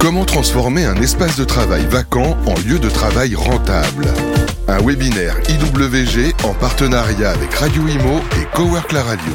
Comment 0.00 0.24
transformer 0.24 0.86
un 0.86 0.96
espace 0.96 1.36
de 1.36 1.44
travail 1.44 1.84
vacant 1.84 2.34
en 2.46 2.54
lieu 2.66 2.78
de 2.78 2.88
travail 2.88 3.34
rentable 3.34 4.06
Un 4.66 4.78
webinaire 4.82 5.36
IWG 5.50 6.32
en 6.42 6.54
partenariat 6.54 7.30
avec 7.30 7.52
Radio 7.52 7.86
Imo 7.86 8.18
et 8.40 8.46
Cowork 8.56 8.92
la 8.92 9.02
Radio. 9.02 9.34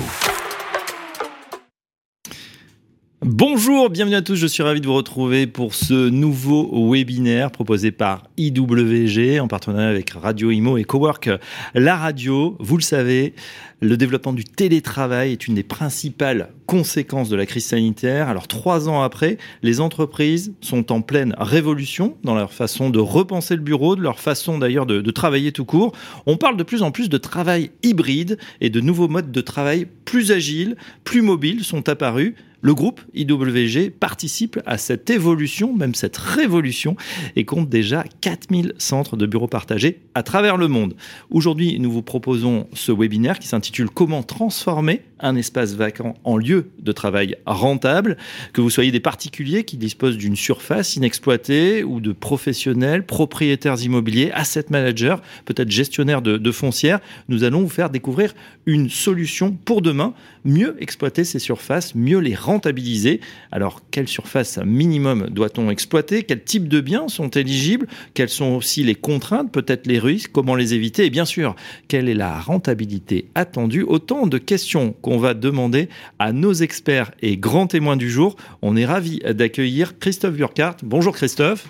Bonjour, 3.28 3.90
bienvenue 3.90 4.18
à 4.18 4.22
tous, 4.22 4.36
je 4.36 4.46
suis 4.46 4.62
ravi 4.62 4.82
de 4.82 4.86
vous 4.86 4.94
retrouver 4.94 5.48
pour 5.48 5.74
ce 5.74 6.10
nouveau 6.10 6.92
webinaire 6.92 7.50
proposé 7.50 7.90
par 7.90 8.22
IWG 8.38 9.40
en 9.40 9.48
partenariat 9.48 9.90
avec 9.90 10.12
Radio 10.12 10.52
Imo 10.52 10.78
et 10.78 10.84
Cowork. 10.84 11.32
La 11.74 11.96
radio, 11.96 12.56
vous 12.60 12.78
le 12.78 12.84
savez, 12.84 13.34
le 13.82 13.98
développement 13.98 14.32
du 14.32 14.44
télétravail 14.44 15.32
est 15.32 15.48
une 15.48 15.56
des 15.56 15.64
principales 15.64 16.52
conséquences 16.68 17.30
de 17.30 17.36
la 17.36 17.48
crise 17.48 17.66
sanitaire. 17.66 18.30
Alors 18.30 18.48
trois 18.48 18.90
ans 18.90 19.02
après, 19.02 19.40
les 19.64 19.82
entreprises 19.82 20.54
sont 20.62 20.92
en 20.92 21.02
pleine 21.02 21.34
révolution 21.40 22.18
dans 22.24 22.36
leur 22.36 22.54
façon 22.54 22.92
de 22.92 23.00
repenser 23.00 23.56
le 23.56 23.62
bureau, 23.64 23.96
de 23.96 24.02
leur 24.02 24.20
façon 24.20 24.60
d'ailleurs 24.60 24.86
de, 24.86 25.02
de 25.02 25.12
travailler 25.12 25.52
tout 25.52 25.66
court. 25.66 25.94
On 26.28 26.38
parle 26.38 26.58
de 26.58 26.64
plus 26.64 26.84
en 26.84 26.92
plus 26.92 27.10
de 27.10 27.18
travail 27.18 27.72
hybride 27.82 28.38
et 28.62 28.70
de 28.70 28.82
nouveaux 28.82 29.08
modes 29.08 29.32
de 29.32 29.42
travail 29.42 29.88
plus 30.06 30.32
agiles, 30.32 30.76
plus 31.04 31.24
mobiles 31.24 31.64
sont 31.64 31.90
apparus. 31.90 32.36
Le 32.66 32.74
groupe 32.74 33.00
IWG 33.14 33.92
participe 33.92 34.60
à 34.66 34.80
cette 34.80 35.12
évolution, 35.12 35.76
même 35.76 35.94
cette 35.94 36.18
révolution, 36.18 36.96
et 37.36 37.46
compte 37.46 37.70
déjà 37.70 38.04
4000 38.22 38.74
centres 38.80 39.18
de 39.18 39.28
bureaux 39.28 39.48
partagés 39.48 40.00
à 40.16 40.24
travers 40.24 40.58
le 40.58 40.68
monde. 40.68 40.96
Aujourd'hui, 41.30 41.78
nous 41.80 41.92
vous 41.92 42.02
proposons 42.02 42.68
ce 42.74 42.92
webinaire 42.92 43.38
qui 43.38 43.48
s'intitule 43.48 43.92
Comment 43.92 44.24
transformer 44.24 45.04
un 45.20 45.36
espace 45.36 45.74
vacant 45.74 46.16
en 46.24 46.38
lieu 46.38 46.72
de 46.80 46.92
travail 46.92 47.36
rentable, 47.46 48.18
que 48.52 48.62
vous 48.62 48.70
soyez 48.70 48.92
des 48.92 49.00
particuliers 49.00 49.64
qui 49.64 49.78
disposent 49.78 50.18
d'une 50.18 50.36
surface 50.36 50.96
inexploitée 50.96 51.84
ou 51.84 52.00
de 52.00 52.12
professionnels, 52.12 53.06
propriétaires 53.06 53.82
immobiliers, 53.82 54.32
asset 54.34 54.66
managers, 54.70 55.18
peut-être 55.46 55.72
gestionnaires 55.72 56.22
de, 56.22 56.38
de 56.38 56.52
foncières, 56.52 57.00
nous 57.30 57.44
allons 57.44 57.62
vous 57.62 57.70
faire 57.70 57.90
découvrir 57.90 58.34
une 58.66 58.90
solution 58.90 59.52
pour 59.52 59.82
demain, 59.82 60.14
mieux 60.44 60.76
exploiter 60.80 61.24
ces 61.24 61.40
surfaces, 61.40 61.96
mieux 61.96 62.20
les 62.20 62.36
rentabiliser. 62.56 63.20
Alors, 63.52 63.82
quelle 63.92 64.08
surface 64.08 64.60
minimum 64.66 65.28
doit-on 65.30 65.70
exploiter? 65.70 66.24
Quels 66.24 66.44
types 66.44 66.70
de 66.70 66.80
biens 66.80 67.10
sont 67.10 67.30
éligibles? 67.30 67.88
Quelles 68.14 68.30
sont 68.30 68.54
aussi 68.56 68.84
les 68.84 68.96
contraintes, 68.96 69.52
peut-être 69.52 69.88
les 69.88 70.00
risques? 70.00 70.32
Comment 70.32 70.56
les 70.56 70.74
éviter? 70.74 71.06
Et 71.06 71.10
bien 71.10 71.26
sûr, 71.26 71.56
quelle 71.90 72.08
est 72.08 72.14
la 72.14 72.40
rentabilité 72.40 73.28
attendue? 73.36 73.84
Autant 73.84 74.26
de 74.28 74.38
questions 74.38 74.96
qu'on 75.02 75.18
va 75.18 75.34
demander 75.34 75.90
à 76.18 76.32
nos 76.32 76.54
experts 76.54 77.12
et 77.22 77.38
grands 77.38 77.68
témoins 77.68 77.98
du 77.98 78.10
jour. 78.10 78.38
On 78.62 78.78
est 78.78 78.86
ravi 78.86 79.20
d'accueillir 79.20 80.00
Christophe 80.00 80.36
Burkhardt. 80.36 80.78
Bonjour 80.84 81.14
Christophe. 81.14 81.68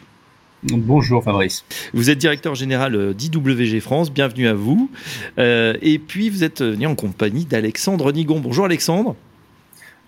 Bonjour 0.63 1.23
Fabrice. 1.23 1.63
Vous 1.93 2.09
êtes 2.09 2.17
directeur 2.17 2.55
général 2.55 3.13
d'IWG 3.13 3.79
France, 3.81 4.11
bienvenue 4.11 4.47
à 4.47 4.53
vous. 4.53 4.89
Euh, 5.37 5.75
et 5.81 5.99
puis 5.99 6.29
vous 6.29 6.43
êtes 6.43 6.61
venu 6.61 6.87
en 6.87 6.95
compagnie 6.95 7.45
d'Alexandre 7.45 8.11
Nigon. 8.11 8.39
Bonjour 8.39 8.65
Alexandre. 8.65 9.15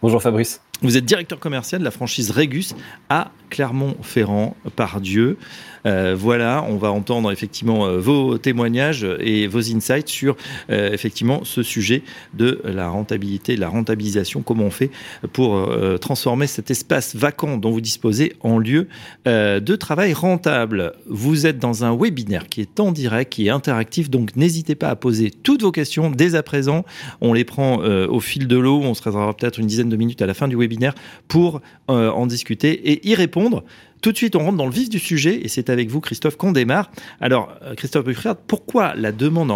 Bonjour 0.03 0.22
Fabrice. 0.22 0.62
Vous 0.84 0.95
êtes 0.95 1.06
directeur 1.06 1.40
commercial 1.40 1.80
de 1.80 1.86
la 1.86 1.90
franchise 1.90 2.30
Régus 2.30 2.76
à 3.09 3.31
Clermont-Ferrand, 3.50 4.56
par 4.76 5.02
Dieu. 5.02 5.40
Euh, 5.88 6.16
voilà, 6.17 6.66
on 6.67 6.75
va 6.75 6.91
entendre 6.91 7.31
effectivement 7.31 7.85
euh, 7.85 7.97
vos 7.97 8.38
témoignages 8.38 9.07
et 9.19 9.47
vos 9.47 9.73
insights 9.73 10.09
sur 10.09 10.35
euh, 10.69 10.91
effectivement 10.91 11.41
ce 11.44 11.63
sujet 11.63 12.03
de 12.33 12.61
la 12.66 12.89
rentabilité, 12.89 13.55
la 13.55 13.69
rentabilisation, 13.69 14.41
comment 14.41 14.66
on 14.66 14.71
fait 14.71 14.91
pour 15.33 15.69
transformer 16.02 16.47
cet 16.47 16.71
espace 16.71 17.16
vacant 17.16 17.57
dont 17.57 17.71
vous 17.71 17.81
disposez 17.81 18.33
en 18.41 18.57
lieu 18.57 18.88
de 19.25 19.75
travail 19.75 20.13
rentable? 20.13 20.94
Vous 21.07 21.45
êtes 21.45 21.59
dans 21.59 21.83
un 21.83 21.95
webinaire 21.95 22.49
qui 22.49 22.61
est 22.61 22.79
en 22.79 22.91
direct, 22.91 23.31
qui 23.31 23.47
est 23.47 23.49
interactif, 23.49 24.09
donc 24.09 24.35
n'hésitez 24.35 24.75
pas 24.75 24.89
à 24.89 24.95
poser 24.95 25.31
toutes 25.31 25.62
vos 25.62 25.72
questions 25.72 26.09
dès 26.12 26.35
à 26.35 26.44
présent. 26.44 26.85
On 27.22 27.33
les 27.33 27.45
prend 27.45 27.78
au 27.78 28.19
fil 28.19 28.47
de 28.47 28.57
l'eau, 28.57 28.81
on 28.81 28.94
se 28.94 29.03
réservera 29.03 29.33
peut-être 29.35 29.59
une 29.59 29.67
dizaine 29.67 29.89
de 29.89 29.95
minutes 29.95 30.22
à 30.22 30.25
la 30.25 30.33
fin 30.33 30.47
du 30.47 30.56
webinaire 30.56 30.95
pour 31.28 31.62
en 31.88 32.25
discuter 32.28 32.91
et 32.91 33.07
y 33.07 33.16
répondre. 33.16 33.63
Tout 34.02 34.12
de 34.12 34.18
suite, 34.18 34.35
on 34.35 34.40
rentre 34.40 34.58
dans 34.58 34.66
le 34.66 34.72
vif 34.72 34.90
du 34.90 35.00
sujet 35.00 35.41
et 35.44 35.47
c'est 35.47 35.69
avec 35.69 35.90
vous, 35.90 36.02
Christophe, 36.02 36.38
qu'on 36.38 36.52
démarre. 36.52 36.91
Alors, 37.19 37.53
Christophe 37.75 38.06
Buffrard, 38.06 38.35
pourquoi 38.35 38.94
la 38.96 39.12
demande 39.12 39.52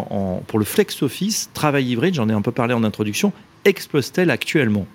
pour 0.47 0.59
le 0.59 0.66
flex 0.66 1.03
office, 1.03 1.50
travail 1.53 1.85
hybride, 1.91 2.16
j'en 2.16 2.28
ai 2.29 2.34
un 2.34 2.41
peu 2.41 2.51
parlé 2.51 2.74
en 2.74 2.84
introduction, 2.84 3.34
explose-t-elle 3.66 4.31
actuellement? 4.31 4.88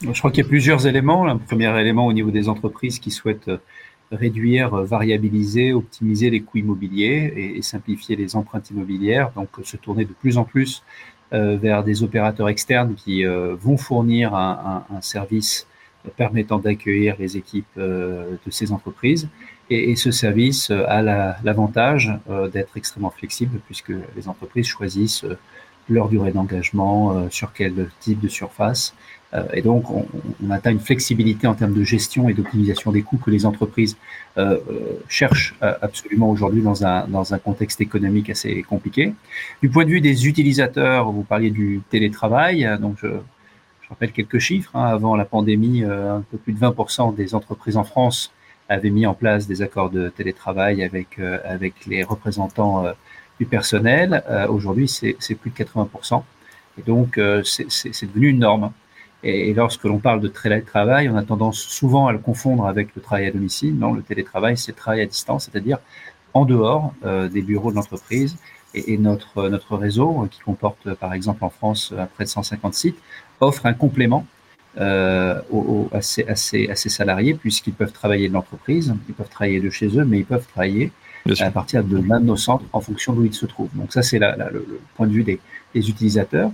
Je 0.00 0.18
crois 0.18 0.30
qu'il 0.30 0.42
y 0.42 0.46
a 0.46 0.48
plusieurs 0.48 0.86
éléments. 0.86 1.24
Le 1.24 1.38
premier 1.38 1.78
élément 1.78 2.06
au 2.06 2.12
niveau 2.12 2.30
des 2.30 2.48
entreprises 2.48 2.98
qui 2.98 3.10
souhaitent 3.10 3.50
réduire, 4.12 4.70
variabiliser, 4.70 5.72
optimiser 5.72 6.30
les 6.30 6.40
coûts 6.40 6.58
immobiliers 6.58 7.54
et, 7.56 7.62
simplifier 7.62 8.16
les 8.16 8.34
empreintes 8.36 8.70
immobilières, 8.70 9.30
donc 9.36 9.48
se 9.62 9.76
tourner 9.76 10.04
de 10.04 10.12
plus 10.12 10.38
en 10.38 10.44
plus 10.44 10.82
euh, 11.32 11.56
vers 11.56 11.84
des 11.84 12.02
opérateurs 12.02 12.48
externes 12.48 12.94
qui 12.96 13.24
euh, 13.24 13.54
vont 13.54 13.76
fournir 13.76 14.34
un, 14.34 14.84
un, 14.90 14.96
un 14.96 15.00
service 15.00 15.68
permettant 16.16 16.58
d'accueillir 16.58 17.16
les 17.18 17.36
équipes 17.36 17.66
euh, 17.78 18.36
de 18.44 18.50
ces 18.50 18.72
entreprises. 18.72 19.28
Et, 19.68 19.94
ce 19.96 20.10
service 20.10 20.70
a 20.70 21.00
l'avantage 21.44 22.12
la, 22.28 22.48
d'être 22.48 22.76
extrêmement 22.76 23.10
flexible 23.10 23.60
puisque 23.66 23.92
les 24.16 24.28
entreprises 24.28 24.66
choisissent 24.66 25.24
leur 25.88 26.08
durée 26.08 26.32
d'engagement, 26.32 27.28
sur 27.30 27.52
quel 27.52 27.88
type 27.98 28.20
de 28.20 28.28
surface. 28.28 28.94
Et 29.52 29.60
donc, 29.62 29.90
on, 29.90 30.50
atteint 30.50 30.70
une 30.70 30.80
flexibilité 30.80 31.48
en 31.48 31.54
termes 31.54 31.74
de 31.74 31.82
gestion 31.82 32.28
et 32.28 32.34
d'optimisation 32.34 32.92
des 32.92 33.02
coûts 33.02 33.16
que 33.16 33.30
les 33.30 33.44
entreprises 33.44 33.96
euh, 34.38 34.58
cherchent 35.08 35.56
absolument 35.60 36.30
aujourd'hui 36.30 36.62
dans 36.62 36.84
un, 36.84 37.08
dans 37.08 37.34
un 37.34 37.38
contexte 37.38 37.80
économique 37.80 38.30
assez 38.30 38.62
compliqué. 38.62 39.14
Du 39.62 39.68
point 39.68 39.84
de 39.84 39.90
vue 39.90 40.00
des 40.00 40.28
utilisateurs, 40.28 41.10
vous 41.10 41.24
parliez 41.24 41.50
du 41.50 41.80
télétravail, 41.90 42.68
donc 42.80 42.96
je, 43.02 43.08
rappelle 43.90 44.12
quelques 44.12 44.38
chiffres. 44.38 44.74
Hein. 44.74 44.84
Avant 44.84 45.16
la 45.16 45.24
pandémie, 45.24 45.84
euh, 45.84 46.16
un 46.16 46.22
peu 46.22 46.38
plus 46.38 46.52
de 46.52 46.58
20% 46.58 47.14
des 47.14 47.34
entreprises 47.34 47.76
en 47.76 47.84
France 47.84 48.32
avaient 48.68 48.90
mis 48.90 49.04
en 49.04 49.14
place 49.14 49.48
des 49.48 49.62
accords 49.62 49.90
de 49.90 50.08
télétravail 50.08 50.84
avec, 50.84 51.18
euh, 51.18 51.38
avec 51.44 51.86
les 51.86 52.04
représentants 52.04 52.86
euh, 52.86 52.92
du 53.40 53.46
personnel. 53.46 54.22
Aujourd'hui, 54.50 54.86
c'est 54.86 55.34
plus 55.34 55.50
de 55.50 55.56
80%. 55.56 56.22
Et 56.78 56.82
donc, 56.82 57.18
c'est 57.42 58.06
devenu 58.06 58.28
une 58.28 58.40
norme. 58.40 58.70
Et, 59.22 59.54
lorsque 59.54 59.84
l'on 59.84 59.98
parle 59.98 60.20
de 60.20 60.28
télétravail, 60.28 61.08
on 61.08 61.16
a 61.16 61.22
tendance 61.22 61.58
souvent 61.58 62.06
à 62.06 62.12
le 62.12 62.18
confondre 62.18 62.66
avec 62.66 62.94
le 62.94 63.00
travail 63.00 63.28
à 63.28 63.30
domicile. 63.30 63.78
Non, 63.78 63.94
le 63.94 64.02
télétravail, 64.02 64.58
c'est 64.58 64.72
le 64.72 64.76
travail 64.76 65.00
à 65.00 65.06
distance, 65.06 65.48
c'est-à-dire 65.50 65.78
en 66.34 66.44
dehors 66.44 66.92
des 67.02 67.40
bureaux 67.40 67.70
de 67.70 67.76
l'entreprise. 67.76 68.36
Et, 68.74 68.92
et, 68.92 68.98
notre, 68.98 69.48
notre 69.48 69.74
réseau, 69.78 70.28
qui 70.30 70.40
comporte 70.40 70.92
par 70.92 71.14
exemple 71.14 71.42
en 71.42 71.50
France 71.50 71.94
près 72.14 72.24
de 72.24 72.28
150 72.28 72.74
sites, 72.74 72.98
offre 73.40 73.66
un 73.66 73.74
complément 73.74 74.26
euh, 74.78 75.40
aux, 75.50 75.88
à, 75.92 76.00
ces, 76.00 76.24
à, 76.28 76.32
à, 76.72 76.76
salariés, 76.76 77.34
puisqu'ils 77.34 77.72
peuvent 77.72 77.92
travailler 77.92 78.28
de 78.28 78.34
l'entreprise, 78.34 78.94
ils 79.08 79.14
peuvent 79.14 79.28
travailler 79.28 79.60
de 79.60 79.70
chez 79.70 79.98
eux, 79.98 80.04
mais 80.04 80.18
ils 80.18 80.24
peuvent 80.24 80.46
travailler 80.46 80.92
à 81.40 81.50
partir 81.50 81.84
de 81.84 81.98
l'un 81.98 82.20
de 82.20 82.26
nos 82.26 82.36
centres 82.36 82.64
en 82.72 82.80
fonction 82.80 83.12
d'où 83.12 83.24
ils 83.24 83.34
se 83.34 83.46
trouvent. 83.46 83.74
Donc 83.74 83.92
ça, 83.92 84.02
c'est 84.02 84.18
le, 84.18 84.26
le, 84.52 84.80
point 84.96 85.06
de 85.06 85.12
vue 85.12 85.24
des, 85.24 85.40
des, 85.74 85.90
utilisateurs. 85.90 86.50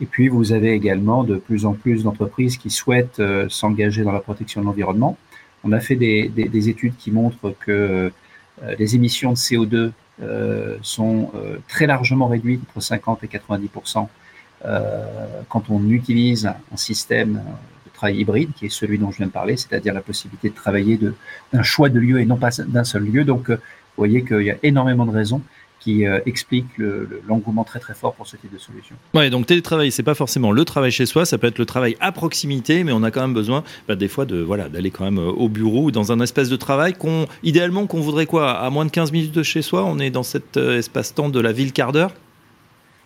Et 0.00 0.06
puis, 0.06 0.28
vous 0.28 0.52
avez 0.52 0.72
également 0.72 1.24
de 1.24 1.36
plus 1.36 1.66
en 1.66 1.74
plus 1.74 2.04
d'entreprises 2.04 2.56
qui 2.56 2.70
souhaitent 2.70 3.20
euh, 3.20 3.48
s'engager 3.48 4.02
dans 4.02 4.12
la 4.12 4.20
protection 4.20 4.60
de 4.60 4.66
l'environnement. 4.66 5.16
On 5.64 5.72
a 5.72 5.80
fait 5.80 5.96
des, 5.96 6.28
des, 6.28 6.48
des, 6.48 6.68
études 6.68 6.96
qui 6.96 7.10
montrent 7.10 7.54
que 7.60 8.10
euh, 8.62 8.74
les 8.78 8.94
émissions 8.94 9.32
de 9.32 9.36
CO2 9.36 9.92
euh, 10.20 10.76
sont 10.82 11.30
euh, 11.36 11.58
très 11.68 11.86
largement 11.86 12.26
réduites, 12.26 12.60
entre 12.68 12.80
50 12.80 13.22
et 13.22 13.28
90 13.28 13.68
euh, 13.96 14.00
quand 15.48 15.70
on 15.70 15.88
utilise 15.88 16.46
un 16.46 16.76
système 16.76 17.34
de 17.86 17.92
travail 17.92 18.18
hybride, 18.18 18.50
qui 18.56 18.66
est 18.66 18.70
celui 18.70 18.98
dont 18.98 19.10
je 19.10 19.18
viens 19.18 19.26
de 19.26 19.32
parler, 19.32 19.56
c'est-à-dire 19.56 19.94
la 19.94 20.00
possibilité 20.00 20.50
de 20.50 20.54
travailler 20.54 20.98
d'un 21.52 21.62
choix 21.62 21.88
de 21.88 21.98
lieu 21.98 22.20
et 22.20 22.24
non 22.24 22.36
pas 22.36 22.50
d'un 22.66 22.84
seul 22.84 23.04
lieu. 23.04 23.24
Donc, 23.24 23.50
euh, 23.50 23.54
vous 23.56 24.04
voyez 24.04 24.24
qu'il 24.24 24.42
y 24.42 24.50
a 24.50 24.56
énormément 24.62 25.06
de 25.06 25.10
raisons 25.10 25.42
qui 25.80 26.06
euh, 26.06 26.20
explique 26.26 26.66
l'engouement 27.28 27.62
le, 27.62 27.66
très 27.66 27.78
très 27.78 27.94
fort 27.94 28.14
pour 28.14 28.26
ce 28.26 28.36
type 28.36 28.52
de 28.52 28.58
solution. 28.58 28.96
Ouais, 29.14 29.30
donc 29.30 29.46
télétravail, 29.46 29.92
c'est 29.92 30.02
pas 30.02 30.14
forcément 30.14 30.50
le 30.50 30.64
travail 30.64 30.90
chez 30.90 31.06
soi, 31.06 31.24
ça 31.24 31.38
peut 31.38 31.46
être 31.46 31.58
le 31.58 31.66
travail 31.66 31.96
à 32.00 32.10
proximité, 32.10 32.84
mais 32.84 32.92
on 32.92 33.02
a 33.02 33.10
quand 33.10 33.20
même 33.20 33.34
besoin 33.34 33.62
bah, 33.86 33.94
des 33.94 34.08
fois 34.08 34.24
de 34.24 34.38
voilà 34.38 34.68
d'aller 34.68 34.90
quand 34.90 35.04
même 35.04 35.18
au 35.18 35.48
bureau 35.48 35.84
ou 35.84 35.90
dans 35.90 36.10
un 36.10 36.20
espace 36.20 36.48
de 36.48 36.56
travail 36.56 36.94
qu'on 36.94 37.26
idéalement 37.42 37.86
qu'on 37.86 38.00
voudrait 38.00 38.26
quoi? 38.26 38.58
À 38.58 38.70
moins 38.70 38.86
de 38.86 38.90
15 38.90 39.12
minutes 39.12 39.34
de 39.34 39.42
chez 39.42 39.62
soi, 39.62 39.84
on 39.84 39.98
est 39.98 40.10
dans 40.10 40.24
cet 40.24 40.56
euh, 40.56 40.78
espace-temps 40.78 41.28
de 41.28 41.40
la 41.40 41.52
ville 41.52 41.72
quart 41.72 41.92
d'heure? 41.92 42.12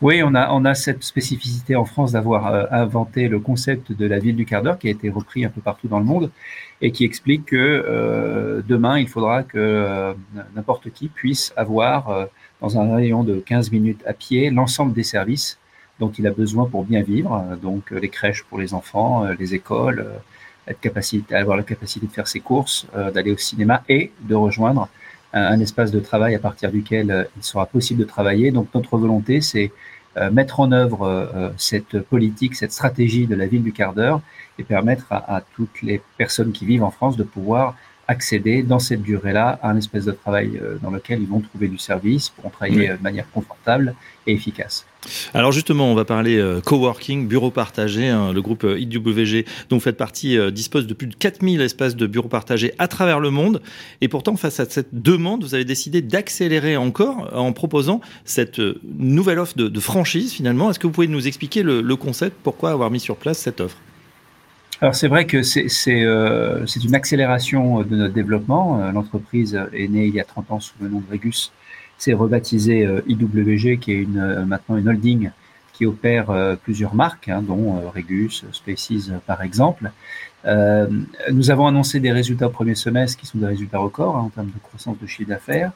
Oui, 0.02 0.20
on 0.25 0.34
a, 0.34 0.50
on 0.50 0.64
a 0.64 0.75
cette 0.75 1.04
spécificité 1.04 1.76
en 1.76 1.84
France 1.84 2.10
d'avoir 2.10 2.49
euh, 2.49 2.64
inventé 2.72 3.28
le 3.28 3.38
concept 3.38 3.93
de 3.93 4.04
la 4.04 4.19
ville 4.19 4.34
du 4.34 4.44
quart 4.44 4.60
d'heure 4.60 4.76
qui 4.76 4.88
a 4.88 4.90
été 4.90 5.08
repris 5.08 5.44
un 5.44 5.49
peu 5.49 5.60
partout 5.60 5.87
dans 5.87 6.00
le 6.00 6.04
monde 6.04 6.32
et 6.81 6.90
qui 6.90 7.04
explique 7.04 7.44
que 7.44 7.56
euh, 7.56 8.62
demain, 8.66 8.99
il 8.99 9.06
faudra 9.06 9.44
que 9.44 9.58
euh, 9.58 10.12
n'importe 10.56 10.90
qui 10.90 11.06
puisse 11.06 11.54
avoir 11.56 12.26
dans 12.60 12.81
un 12.81 12.96
rayon 12.96 13.22
de 13.22 13.38
15 13.38 13.70
minutes 13.70 14.02
à 14.04 14.12
pied 14.12 14.50
l'ensemble 14.50 14.93
des 14.93 15.04
services 15.04 15.60
dont 16.00 16.10
il 16.10 16.26
a 16.26 16.32
besoin 16.32 16.66
pour 16.66 16.82
bien 16.82 17.02
vivre, 17.02 17.56
donc 17.62 17.93
les 17.93 18.08
crèches 18.08 18.43
pour 18.43 18.58
les 18.58 18.75
enfants, 18.75 19.25
les 19.38 19.54
écoles, 19.54 20.04
être 20.66 20.81
capacité, 20.81 21.37
avoir 21.37 21.56
la 21.56 21.62
capacité 21.62 22.08
de 22.08 22.12
faire 22.12 22.26
ses 22.26 22.40
courses, 22.40 22.88
d'aller 23.14 23.31
au 23.31 23.37
cinéma 23.37 23.84
et 23.88 24.10
de 24.22 24.34
rejoindre 24.34 24.88
un, 25.32 25.61
espace 25.61 25.90
de 25.90 26.00
travail 26.00 26.34
à 26.34 26.38
partir 26.38 26.70
duquel 26.70 27.29
il 27.37 27.43
sera 27.43 27.67
possible 27.67 28.00
de 28.00 28.05
travailler. 28.05 28.50
Donc 28.50 28.69
notre 28.75 28.96
volonté, 28.99 29.40
c'est 29.40 29.73
mettre 30.31 30.61
en 30.61 30.73
œuvre 30.73 31.52
cette 31.56 32.00
politique, 32.00 32.55
cette 32.55 32.73
stratégie 32.73 33.26
de 33.26 33.34
la 33.34 33.46
ville 33.46 33.62
du 33.62 33.73
quart 33.73 33.94
d'heure 33.94 34.20
et 34.58 34.62
permettre 34.62 35.06
à, 35.11 35.37
à, 35.37 35.40
toutes 35.40 35.81
les 35.82 36.02
personnes 36.19 36.52
qui 36.52 36.67
vivent 36.67 36.84
en 36.84 36.90
France 36.90 37.17
de 37.17 37.23
pouvoir 37.23 37.76
accéder 38.08 38.62
dans 38.62 38.78
cette 38.78 39.02
durée-là 39.02 39.58
à 39.62 39.70
un 39.70 39.76
espèce 39.76 40.04
de 40.04 40.12
travail 40.12 40.60
euh, 40.60 40.76
dans 40.82 40.90
lequel 40.90 41.20
ils 41.20 41.28
vont 41.28 41.40
trouver 41.40 41.69
du 41.69 41.78
service, 41.78 42.31
pour 42.31 42.50
travailler 42.50 42.90
euh, 42.90 42.96
de 42.96 43.02
manière 43.02 43.31
confortable 43.31 43.94
et 44.26 44.32
efficace. 44.32 44.87
Alors 45.34 45.52
justement, 45.52 45.90
on 45.90 45.94
va 45.94 46.04
parler 46.04 46.37
euh, 46.37 46.60
coworking, 46.60 47.26
bureau 47.26 47.50
partagé. 47.50 48.08
Hein, 48.08 48.32
le 48.32 48.43
groupe 48.43 48.64
IWG 48.64 49.44
dont 49.69 49.76
vous 49.76 49.81
faites 49.81 49.96
partie 49.96 50.38
dispose 50.52 50.87
de 50.87 50.94
plus 50.94 51.06
de 51.06 51.14
4000 51.14 51.60
espaces 51.60 51.96
de 51.96 52.06
bureaux 52.06 52.28
partagés 52.28 52.72
à 52.78 52.88
travers 52.88 53.20
le 53.20 53.31
monde. 53.31 53.62
Et 54.00 54.08
pourtant, 54.08 54.37
face 54.37 54.60
à 54.60 54.69
cette 54.69 55.02
demande, 55.02 55.43
vous 55.43 55.54
avez 55.54 55.64
décidé 55.64 56.02
d'accélérer 56.02 56.76
encore 56.76 57.31
en 57.34 57.52
proposant 57.52 58.00
cette 58.25 58.60
nouvelle 58.99 59.38
offre 59.38 59.56
de, 59.56 59.81
franchise 59.81 60.32
finalement. 60.32 60.70
Est-ce 60.70 60.78
que 60.78 60.87
vous 60.87 60.93
pouvez 60.93 61.08
nous 61.08 61.26
expliquer 61.26 61.62
le 61.62 61.96
concept, 61.96 62.37
pourquoi 62.43 62.70
avoir 62.70 62.90
mis 62.90 63.00
sur 63.00 63.16
place 63.16 63.38
cette 63.38 63.60
offre? 63.60 63.76
Alors 64.82 64.96
c'est 64.96 65.06
vrai 65.06 65.26
que 65.26 65.44
c'est 65.44 65.69
euh, 65.88 66.67
une 66.67 66.94
accélération 66.96 67.82
de 67.82 67.94
notre 67.94 68.14
développement. 68.14 68.81
Euh, 68.81 68.90
l'entreprise 68.90 69.56
est 69.73 69.87
née 69.87 70.06
il 70.06 70.14
y 70.14 70.19
a 70.19 70.25
30 70.25 70.50
ans 70.50 70.58
sous 70.58 70.75
le 70.81 70.88
nom 70.88 70.99
de 70.99 71.08
Regus. 71.08 71.52
C'est 71.99 72.12
rebaptisé 72.12 72.84
euh, 72.84 73.00
IWG, 73.06 73.79
qui 73.79 73.93
est 73.93 74.02
une, 74.02 74.44
maintenant 74.44 74.76
une 74.76 74.88
holding 74.88 75.31
qui 75.73 75.87
opère 75.87 76.56
plusieurs 76.64 76.96
marques, 76.96 77.29
hein, 77.29 77.43
dont 77.43 77.81
Regus, 77.94 78.44
Spaces 78.52 79.11
par 79.25 79.40
exemple. 79.43 79.90
nous 80.44 81.50
avons 81.50 81.67
annoncé 81.67 81.99
des 81.99 82.12
résultats 82.12 82.49
au 82.49 82.50
premier 82.50 82.75
semestre 82.75 83.19
qui 83.19 83.26
sont 83.26 83.38
des 83.38 83.46
résultats 83.46 83.78
records 83.78 84.17
hein, 84.17 84.25
en 84.26 84.28
termes 84.28 84.50
de 84.50 84.58
croissance 84.62 84.99
de 85.00 85.06
chiffre 85.06 85.31
d'affaires. 85.31 85.73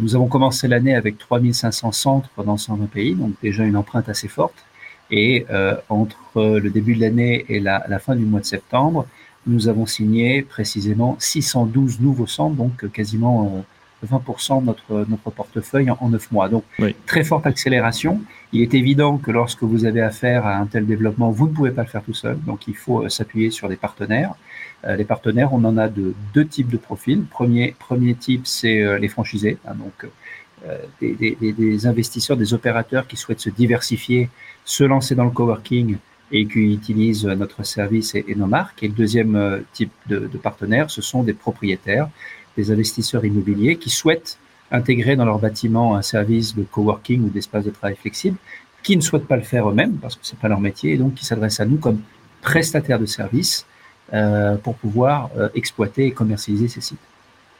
nous 0.00 0.14
avons 0.14 0.28
commencé 0.28 0.68
l'année 0.68 0.94
avec 0.94 1.18
3500 1.18 1.92
centres 1.92 2.44
dans 2.44 2.56
120 2.56 2.86
pays, 2.86 3.14
donc 3.14 3.32
déjà 3.42 3.64
une 3.64 3.76
empreinte 3.76 4.08
assez 4.08 4.28
forte. 4.28 4.64
Et 5.10 5.46
euh, 5.50 5.76
entre 5.88 6.58
le 6.58 6.70
début 6.70 6.94
de 6.94 7.00
l'année 7.00 7.44
et 7.48 7.60
la, 7.60 7.84
la, 7.88 7.98
fin 7.98 8.16
du 8.16 8.24
mois 8.24 8.40
de 8.40 8.44
septembre, 8.44 9.06
nous 9.46 9.68
avons 9.68 9.86
signé 9.86 10.42
précisément 10.42 11.16
612 11.20 12.00
nouveaux 12.00 12.26
centres, 12.26 12.56
donc 12.56 12.90
quasiment 12.90 13.64
20% 14.04 14.58
euh, 14.58 14.60
de 14.60 14.66
notre, 14.66 15.06
notre 15.08 15.30
portefeuille 15.30 15.90
en, 15.90 16.08
neuf 16.08 16.22
9 16.22 16.32
mois. 16.32 16.48
Donc, 16.48 16.64
très 17.06 17.22
forte 17.22 17.46
accélération. 17.46 18.20
Il 18.52 18.60
est 18.62 18.74
évident 18.74 19.18
que 19.18 19.30
lorsque 19.30 19.62
vous 19.62 19.84
avez 19.84 20.00
affaire 20.00 20.46
à 20.46 20.56
un 20.56 20.66
tel 20.66 20.86
développement, 20.86 21.30
vous 21.30 21.46
ne 21.46 21.52
pouvez 21.52 21.70
pas 21.70 21.82
le 21.82 21.88
faire 21.88 22.02
tout 22.02 22.14
seul. 22.14 22.38
Donc, 22.40 22.66
il 22.66 22.74
faut 22.74 23.04
euh, 23.04 23.08
s'appuyer 23.08 23.50
sur 23.52 23.68
des 23.68 23.76
partenaires. 23.76 24.34
les 24.86 25.04
partenaires, 25.04 25.52
on 25.52 25.64
en 25.64 25.76
a 25.78 25.88
de 25.88 26.14
deux 26.34 26.46
types 26.46 26.68
de 26.68 26.76
profils. 26.76 27.22
Premier, 27.24 27.74
premier 27.78 28.14
type, 28.14 28.46
c'est 28.46 28.98
les 28.98 29.08
franchisés. 29.08 29.58
Hein, 29.66 29.74
donc, 29.74 30.10
des, 31.00 31.36
des, 31.40 31.86
investisseurs, 31.86 32.36
des 32.36 32.54
opérateurs 32.54 33.06
qui 33.06 33.16
souhaitent 33.16 33.40
se 33.40 33.50
diversifier 33.50 34.30
se 34.66 34.84
lancer 34.84 35.14
dans 35.14 35.24
le 35.24 35.30
coworking 35.30 35.96
et 36.32 36.46
qui 36.46 36.74
utilisent 36.74 37.24
notre 37.24 37.62
service 37.64 38.14
et, 38.14 38.34
nos 38.34 38.46
marques. 38.46 38.82
Et 38.82 38.88
le 38.88 38.94
deuxième 38.94 39.36
euh, 39.36 39.60
type 39.72 39.92
de, 40.08 40.18
de 40.18 40.38
partenaires, 40.38 40.90
ce 40.90 41.00
sont 41.00 41.22
des 41.22 41.32
propriétaires, 41.32 42.08
des 42.56 42.70
investisseurs 42.70 43.24
immobiliers 43.24 43.76
qui 43.76 43.90
souhaitent 43.90 44.38
intégrer 44.72 45.14
dans 45.14 45.24
leur 45.24 45.38
bâtiment 45.38 45.94
un 45.94 46.02
service 46.02 46.56
de 46.56 46.64
coworking 46.64 47.24
ou 47.24 47.28
d'espace 47.28 47.64
de 47.64 47.70
travail 47.70 47.94
flexible, 47.94 48.36
qui 48.82 48.96
ne 48.96 49.00
souhaitent 49.00 49.28
pas 49.28 49.36
le 49.36 49.42
faire 49.42 49.70
eux-mêmes 49.70 49.96
parce 49.98 50.16
que 50.16 50.22
c'est 50.24 50.38
pas 50.38 50.48
leur 50.48 50.60
métier 50.60 50.92
et 50.92 50.96
donc 50.96 51.14
qui 51.14 51.24
s'adressent 51.24 51.60
à 51.60 51.64
nous 51.64 51.76
comme 51.76 52.00
prestataires 52.42 52.98
de 52.98 53.06
services 53.06 53.64
euh, 54.12 54.56
pour 54.56 54.74
pouvoir 54.74 55.30
euh, 55.36 55.48
exploiter 55.54 56.06
et 56.06 56.10
commercialiser 56.10 56.66
ces 56.66 56.80
sites. 56.80 56.98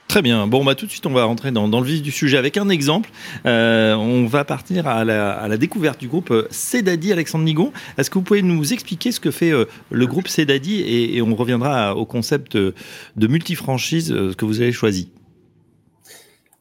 Très 0.08 0.22
bien. 0.22 0.46
Bon, 0.46 0.64
bah, 0.64 0.74
tout 0.74 0.86
de 0.86 0.90
suite, 0.90 1.04
on 1.06 1.12
va 1.12 1.24
rentrer 1.24 1.50
dans, 1.50 1.66
le 1.66 1.86
vif 1.86 2.00
du 2.00 2.12
sujet 2.12 2.38
avec 2.38 2.56
un 2.56 2.68
exemple. 2.68 3.10
Euh, 3.44 3.94
on 3.94 4.26
va 4.26 4.44
partir 4.44 4.86
à 4.86 5.04
la, 5.04 5.56
découverte 5.56 5.98
du 5.98 6.06
groupe 6.06 6.30
euh, 6.30 6.46
Cedadi, 6.50 7.12
Alexandre 7.12 7.44
Nigon. 7.44 7.72
Est-ce 7.98 8.08
que 8.08 8.14
vous 8.14 8.24
pouvez 8.24 8.42
nous 8.42 8.72
expliquer 8.72 9.10
ce 9.10 9.18
que 9.18 9.30
fait 9.30 9.50
euh, 9.50 9.64
le 9.90 10.06
groupe 10.06 10.28
Cedadi 10.28 10.82
et, 10.82 11.20
on 11.22 11.34
reviendra 11.34 11.96
au 11.96 12.06
concept 12.06 12.56
de 12.56 12.74
multifranchise 13.16 14.14
que 14.38 14.44
vous 14.44 14.60
avez 14.60 14.70
choisi? 14.70 15.10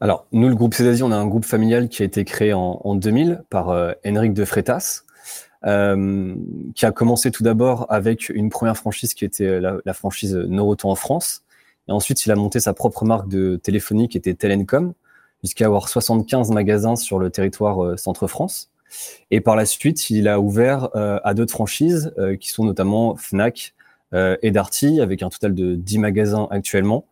Alors, 0.01 0.25
nous, 0.31 0.49
le 0.49 0.55
groupe 0.55 0.73
Cedadi, 0.73 1.03
on 1.03 1.11
a 1.11 1.15
un 1.15 1.27
groupe 1.27 1.45
familial 1.45 1.87
qui 1.87 2.01
a 2.01 2.05
été 2.05 2.25
créé 2.25 2.51
en, 2.53 2.95
2000 2.95 3.43
par 3.49 3.67
Henrik 4.05 4.33
de 4.33 4.43
Freitas. 4.43 5.03
qui 5.63 6.85
a 6.85 6.91
commencé 6.91 7.29
tout 7.29 7.43
d'abord 7.43 7.85
avec 7.89 8.29
une 8.29 8.49
première 8.49 8.75
franchise 8.75 9.13
qui 9.13 9.23
était 9.23 9.59
la, 9.61 9.77
la 9.85 9.93
franchise 9.93 10.35
Noroto 10.35 10.89
en 10.89 10.95
France, 10.95 11.44
et 11.87 11.91
ensuite, 11.91 12.25
il 12.25 12.31
a 12.31 12.35
monté 12.35 12.59
sa 12.59 12.73
propre 12.73 13.05
marque 13.05 13.27
de 13.27 13.57
téléphonie 13.57 14.07
qui 14.07 14.17
était 14.17 14.33
Telencom, 14.33 14.93
jusqu'à 15.43 15.67
avoir 15.67 15.89
75 15.89 16.51
magasins 16.51 16.95
sur 16.95 17.19
le 17.19 17.29
territoire 17.29 17.83
euh, 17.83 17.97
Centre-France. 17.97 18.71
Et 19.29 19.41
par 19.41 19.55
la 19.55 19.65
suite, 19.65 20.09
il 20.09 20.27
a 20.27 20.39
ouvert 20.39 20.89
euh, 20.95 21.19
à 21.23 21.33
d'autres 21.33 21.51
franchises, 21.51 22.13
euh, 22.17 22.35
qui 22.35 22.49
sont 22.49 22.65
notamment 22.65 23.15
Fnac 23.15 23.73
et 24.41 24.51
Darty, 24.51 25.01
avec 25.01 25.23
un 25.23 25.29
total 25.29 25.53
de 25.53 25.75
10 25.75 25.97
magasins 25.97 26.47
actuellement. 26.49 27.05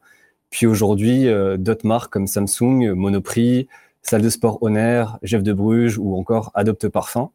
Puis 0.51 0.65
aujourd'hui, 0.65 1.27
d'autres 1.57 1.85
marques 1.85 2.13
comme 2.13 2.27
Samsung, 2.27 2.93
Monoprix, 2.93 3.67
Salle 4.01 4.21
de 4.21 4.29
sport 4.29 4.59
Honor, 4.61 5.19
Jeff 5.21 5.43
de 5.43 5.51
Bruges 5.51 5.97
ou 5.97 6.15
encore 6.15 6.51
Adopte 6.53 6.87
Parfum. 6.87 7.31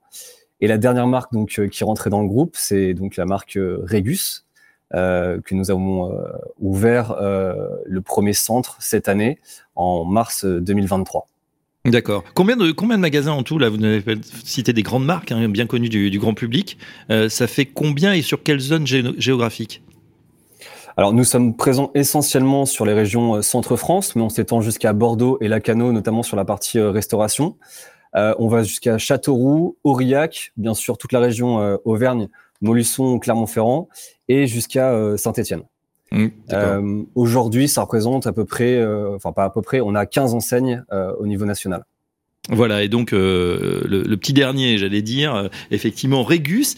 Et 0.63 0.69
la 0.69 0.79
dernière 0.79 1.07
marque 1.07 1.35
donc 1.35 1.61
qui 1.71 1.85
rentrait 1.85 2.09
dans 2.09 2.23
le 2.23 2.29
groupe, 2.29 2.57
c'est 2.57 2.95
donc 2.95 3.17
la 3.17 3.27
marque 3.27 3.59
Regus, 3.59 4.47
que 4.95 5.55
nous 5.55 5.71
avons 5.71 6.13
euh, 6.13 6.23
ouvert 6.61 7.13
euh, 7.13 7.55
le 7.85 8.01
premier 8.01 8.33
centre 8.33 8.77
cette 8.81 9.09
année 9.09 9.39
en 9.75 10.05
mars 10.05 10.45
2023. 10.45 11.29
D'accord. 11.85 12.25
Combien 12.35 12.57
de 12.57 12.71
combien 12.73 12.97
de 12.97 13.03
magasins 13.03 13.33
en 13.33 13.43
tout 13.43 13.59
là 13.59 13.69
Vous 13.69 13.83
avez 13.83 14.03
cité 14.45 14.73
des 14.73 14.83
grandes 14.83 15.05
marques 15.05 15.33
hein, 15.33 15.49
bien 15.49 15.67
connues 15.67 15.89
du, 15.89 16.19
grand 16.19 16.35
public. 16.35 16.77
ça 17.29 17.47
fait 17.47 17.67
combien 17.67 18.13
et 18.13 18.23
sur 18.23 18.43
quelle 18.43 18.61
zone 18.61 18.87
géographique 18.87 19.83
alors 20.97 21.13
nous 21.13 21.23
sommes 21.23 21.55
présents 21.55 21.93
essentiellement 21.95 22.67
sur 22.67 22.85
les 22.85 22.93
régions 22.93 23.41
Centre-France, 23.41 24.17
mais 24.17 24.23
on 24.23 24.29
s'étend 24.29 24.61
jusqu'à 24.61 24.93
Bordeaux 24.93 25.39
et 25.41 25.47
Lacano, 25.47 25.93
notamment 25.93 26.25
sur 26.25 26.37
la 26.37 26.45
partie 26.45 26.81
restauration. 26.81 27.57
on 28.15 28.49
va 28.49 28.65
jusqu'à 28.65 28.99
Châteauroux, 28.99 29.77
Aurillac, 29.85 30.53
bien 30.57 30.75
sûr 30.75 30.99
toute 30.99 31.13
la 31.13 31.21
région 31.21 31.79
Auvergne, 31.85 32.29
Molusson, 32.61 33.21
Clermont-Ferrand, 33.21 33.89
et 34.29 34.47
jusqu'à 34.47 34.93
euh, 34.93 35.17
Saint-Étienne. 35.17 35.63
Mmh, 36.13 36.27
euh, 36.53 37.03
Aujourd'hui, 37.15 37.69
ça 37.69 37.83
représente 37.83 38.27
à 38.27 38.33
peu 38.33 38.45
près, 38.45 38.77
euh, 38.77 39.15
enfin 39.15 39.33
pas 39.33 39.45
à 39.45 39.51
peu 39.51 39.63
près, 39.63 39.81
on 39.81 39.95
a 39.95 40.07
15 40.07 40.35
enseignes 40.35 40.83
au 41.19 41.27
niveau 41.27 41.45
national. 41.45 41.85
Voilà, 42.51 42.83
et 42.83 42.89
donc 42.89 43.11
le, 43.13 44.15
petit 44.17 44.33
dernier, 44.33 44.79
j'allais 44.79 45.03
dire, 45.03 45.51
effectivement, 45.71 46.23
Régus. 46.25 46.77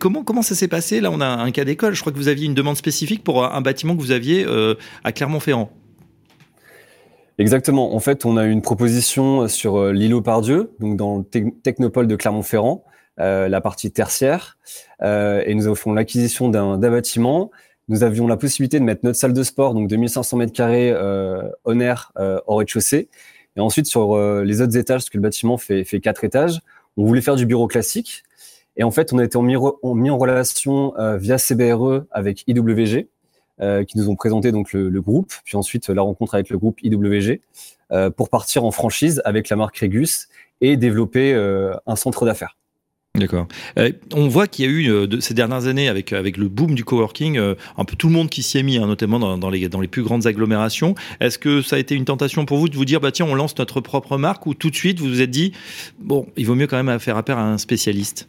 comment 0.00 0.24
comment 0.24 0.42
ça 0.42 0.56
s'est 0.56 0.66
passé? 0.66 1.00
Là, 1.00 1.12
on 1.12 1.20
a 1.20 1.26
un 1.26 1.50
cas 1.52 1.64
d'école. 1.64 1.94
Je 1.94 2.00
crois 2.00 2.12
que 2.12 2.18
vous 2.18 2.26
aviez 2.26 2.46
une 2.46 2.54
demande 2.54 2.76
spécifique 2.76 3.22
pour 3.22 3.44
un 3.44 3.60
bâtiment 3.60 3.94
que 3.94 4.00
vous 4.00 4.10
aviez 4.10 4.44
à 5.04 5.12
Clermont-Ferrand. 5.12 5.70
Exactement. 7.38 7.94
En 7.94 8.00
fait, 8.00 8.24
on 8.24 8.36
a 8.36 8.46
une 8.46 8.62
proposition 8.62 9.46
sur 9.46 9.92
l'îlot 9.92 10.22
Pardieu, 10.22 10.72
donc 10.80 10.96
dans 10.96 11.18
le 11.18 11.50
technopole 11.62 12.08
de 12.08 12.16
Clermont-Ferrand, 12.16 12.84
la 13.18 13.60
partie 13.60 13.90
tertiaire, 13.90 14.58
euh, 15.02 15.42
et 15.46 15.54
nous 15.54 15.66
avons 15.66 15.74
fait 15.74 15.92
l'acquisition 15.92 16.48
d'un 16.48 16.78
bâtiment. 16.78 17.50
Nous 17.88 18.02
avions 18.02 18.26
la 18.26 18.36
possibilité 18.36 18.78
de 18.78 18.84
mettre 18.84 19.04
notre 19.04 19.18
salle 19.18 19.34
de 19.34 19.42
sport, 19.42 19.74
donc 19.74 19.88
2500 19.88 20.38
mètres 20.38 20.52
carrés 20.52 20.90
euh, 20.90 21.42
en 21.64 21.78
air 21.80 22.12
euh, 22.18 22.40
au 22.46 22.56
rez-de-chaussée. 22.56 23.08
Et 23.56 23.60
ensuite, 23.60 23.86
sur 23.86 24.18
les 24.42 24.62
autres 24.62 24.76
étages, 24.76 25.02
parce 25.02 25.10
que 25.10 25.16
le 25.16 25.22
bâtiment 25.22 25.58
fait, 25.58 25.84
fait 25.84 26.00
quatre 26.00 26.24
étages, 26.24 26.60
on 26.96 27.04
voulait 27.04 27.20
faire 27.20 27.36
du 27.36 27.46
bureau 27.46 27.68
classique. 27.68 28.24
Et 28.76 28.82
en 28.82 28.90
fait, 28.90 29.12
on 29.12 29.18
a 29.18 29.24
été 29.24 29.38
mis, 29.40 29.56
en 29.56 30.18
relation 30.18 30.92
via 31.18 31.38
CBRE 31.38 32.02
avec 32.10 32.42
IWG, 32.48 33.06
qui 33.86 33.98
nous 33.98 34.08
ont 34.08 34.16
présenté 34.16 34.50
donc 34.50 34.72
le, 34.72 34.88
le, 34.88 35.00
groupe, 35.00 35.32
puis 35.44 35.56
ensuite 35.56 35.88
la 35.88 36.02
rencontre 36.02 36.34
avec 36.34 36.50
le 36.50 36.58
groupe 36.58 36.82
IWG, 36.82 37.42
pour 38.16 38.28
partir 38.28 38.64
en 38.64 38.72
franchise 38.72 39.22
avec 39.24 39.50
la 39.50 39.54
marque 39.54 39.78
Regus 39.78 40.26
et 40.60 40.76
développer 40.76 41.32
un 41.86 41.94
centre 41.94 42.26
d'affaires. 42.26 42.56
D'accord. 43.16 43.46
Euh, 43.78 43.92
on 44.12 44.26
voit 44.26 44.48
qu'il 44.48 44.64
y 44.64 44.68
a 44.68 44.70
eu 44.72 44.90
euh, 44.90 45.06
de, 45.06 45.20
ces 45.20 45.34
dernières 45.34 45.68
années 45.68 45.88
avec 45.88 46.12
avec 46.12 46.36
le 46.36 46.48
boom 46.48 46.74
du 46.74 46.84
coworking, 46.84 47.38
euh, 47.38 47.54
un 47.78 47.84
peu 47.84 47.94
tout 47.94 48.08
le 48.08 48.12
monde 48.12 48.28
qui 48.28 48.42
s'y 48.42 48.58
est 48.58 48.64
mis, 48.64 48.76
hein, 48.76 48.88
notamment 48.88 49.20
dans, 49.20 49.38
dans, 49.38 49.50
les 49.50 49.68
dans 49.68 49.80
les 49.80 49.86
plus 49.86 50.02
grandes 50.02 50.26
agglomérations. 50.26 50.96
Est-ce 51.20 51.38
que 51.38 51.62
ça 51.62 51.76
a 51.76 51.78
été 51.78 51.94
une 51.94 52.06
tentation 52.06 52.44
pour 52.44 52.58
vous 52.58 52.68
de 52.68 52.74
vous 52.74 52.84
dire 52.84 53.00
bah 53.00 53.12
tiens 53.12 53.26
on 53.26 53.36
lance 53.36 53.56
notre 53.56 53.80
propre 53.80 54.18
marque 54.18 54.46
ou 54.46 54.54
tout 54.54 54.68
de 54.68 54.74
suite 54.74 54.98
vous 54.98 55.06
vous 55.06 55.20
êtes 55.20 55.30
dit 55.30 55.52
bon 56.00 56.26
il 56.36 56.44
vaut 56.44 56.56
mieux 56.56 56.66
quand 56.66 56.82
même 56.82 56.98
faire 56.98 57.16
appel 57.16 57.36
à 57.36 57.42
un 57.42 57.56
spécialiste? 57.56 58.28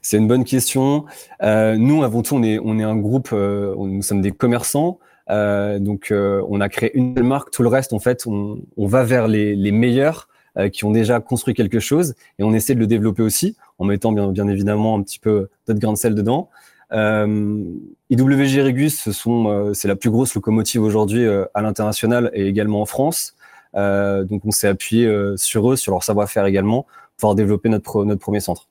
C'est 0.00 0.18
une 0.18 0.28
bonne 0.28 0.44
question. 0.44 1.04
nous 1.42 2.04
avant 2.04 2.22
tout 2.22 2.36
on 2.36 2.44
est 2.44 2.60
on 2.62 2.78
est 2.78 2.84
un 2.84 2.96
groupe, 2.96 3.32
nous 3.32 4.02
sommes 4.02 4.20
des 4.20 4.30
commerçants. 4.30 5.00
donc 5.28 6.12
on 6.12 6.60
a 6.60 6.68
créé 6.68 6.96
une 6.96 7.20
marque, 7.24 7.50
tout 7.50 7.64
le 7.64 7.68
reste 7.68 7.92
en 7.92 7.98
fait 7.98 8.28
on, 8.28 8.60
on 8.76 8.86
va 8.86 9.02
vers 9.02 9.26
les, 9.26 9.56
les 9.56 9.72
meilleurs 9.72 10.28
euh, 10.58 10.68
qui 10.68 10.84
ont 10.84 10.90
déjà 10.90 11.20
construit 11.20 11.54
quelque 11.54 11.80
chose 11.80 12.14
et 12.38 12.44
on 12.44 12.52
essaie 12.52 12.74
de 12.74 12.80
le 12.80 12.86
développer 12.86 13.22
aussi 13.22 13.56
en 13.78 13.84
mettant 13.84 14.12
bien, 14.12 14.48
évidemment 14.48 14.96
un 14.96 15.02
petit 15.02 15.18
peu 15.18 15.48
d'autres 15.66 15.80
grains 15.80 15.92
de 15.92 15.98
sel 15.98 16.14
dedans. 16.14 16.48
Euh, 16.92 17.62
IWG 18.10 18.62
Regus, 18.62 19.10
sont, 19.10 19.72
c'est 19.74 19.88
la 19.88 19.96
plus 19.96 20.10
grosse 20.10 20.34
locomotive 20.34 20.82
aujourd'hui 20.82 21.26
à 21.54 21.62
l'international 21.62 22.30
et 22.32 22.46
également 22.46 22.80
en 22.80 22.86
France. 22.86 23.34
donc 23.74 24.44
on 24.44 24.50
s'est 24.50 24.68
appuyé 24.68 25.08
sur 25.36 25.70
eux, 25.70 25.76
sur 25.76 25.92
leur 25.92 26.02
savoir-faire 26.02 26.46
également, 26.46 26.86
pour 27.18 27.34
développer 27.34 27.68
notre 27.68 28.14
premier 28.14 28.40
centre. 28.40 28.67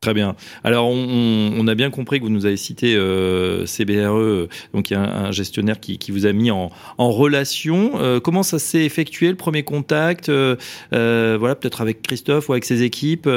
Très 0.00 0.14
bien. 0.14 0.34
Alors, 0.64 0.88
on, 0.88 1.66
a 1.68 1.74
bien 1.74 1.90
compris 1.90 2.20
que 2.20 2.24
vous 2.24 2.30
nous 2.30 2.46
avez 2.46 2.56
cité 2.56 2.96
euh, 2.96 3.66
CBRE, 3.66 4.48
donc 4.72 4.88
il 4.88 4.94
y 4.94 4.96
a 4.96 5.02
un, 5.02 5.30
gestionnaire 5.30 5.78
qui, 5.78 5.98
vous 6.10 6.24
a 6.24 6.32
mis 6.32 6.50
en, 6.50 6.70
relation. 6.98 8.00
Euh, 8.00 8.18
comment 8.18 8.42
ça 8.42 8.58
s'est 8.58 8.82
effectué 8.82 9.28
le 9.28 9.36
premier 9.36 9.62
contact 9.62 10.30
euh, 10.30 10.56
Voilà, 10.90 11.54
peut-être 11.54 11.82
avec 11.82 12.00
Christophe 12.00 12.48
ou 12.48 12.52
avec 12.52 12.64
ses 12.64 12.82
équipes 12.82 13.28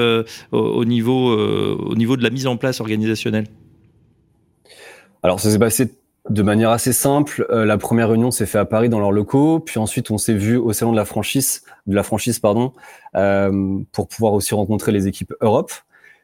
au, 0.54 0.86
niveau 0.86 1.36
au 1.36 1.96
niveau 1.96 2.16
de 2.16 2.24
la 2.24 2.30
mise 2.30 2.48
en 2.48 2.56
place 2.56 2.80
organisationnelle? 2.80 3.48
Alors, 5.22 5.42
ça 5.42 5.52
s'est 5.52 5.60
passé 5.60 5.92
de 6.30 6.44
manière 6.44 6.70
assez 6.70 6.94
simple. 6.94 7.46
la 7.52 7.78
première 7.78 8.08
réunion 8.08 8.32
s'est 8.32 8.46
faite 8.46 8.62
à 8.62 8.66
Paris 8.66 8.88
dans 8.88 9.00
leurs 9.00 9.12
locaux, 9.12 9.60
puis 9.60 9.80
ensuite 9.80 10.12
on 10.12 10.18
s'est 10.18 10.34
vu 10.34 10.56
au 10.56 10.72
salon 10.72 10.94
de 10.94 10.98
la 10.98 11.04
franchise, 11.04 11.64
de 11.88 11.94
la 11.96 12.04
franchise 12.04 12.40
pardon, 12.40 12.72
pour 13.92 14.08
pouvoir 14.08 14.32
aussi 14.32 14.56
rencontrer 14.56 14.94
les 14.94 15.08
équipes 15.08 15.34
Europe. 15.42 15.74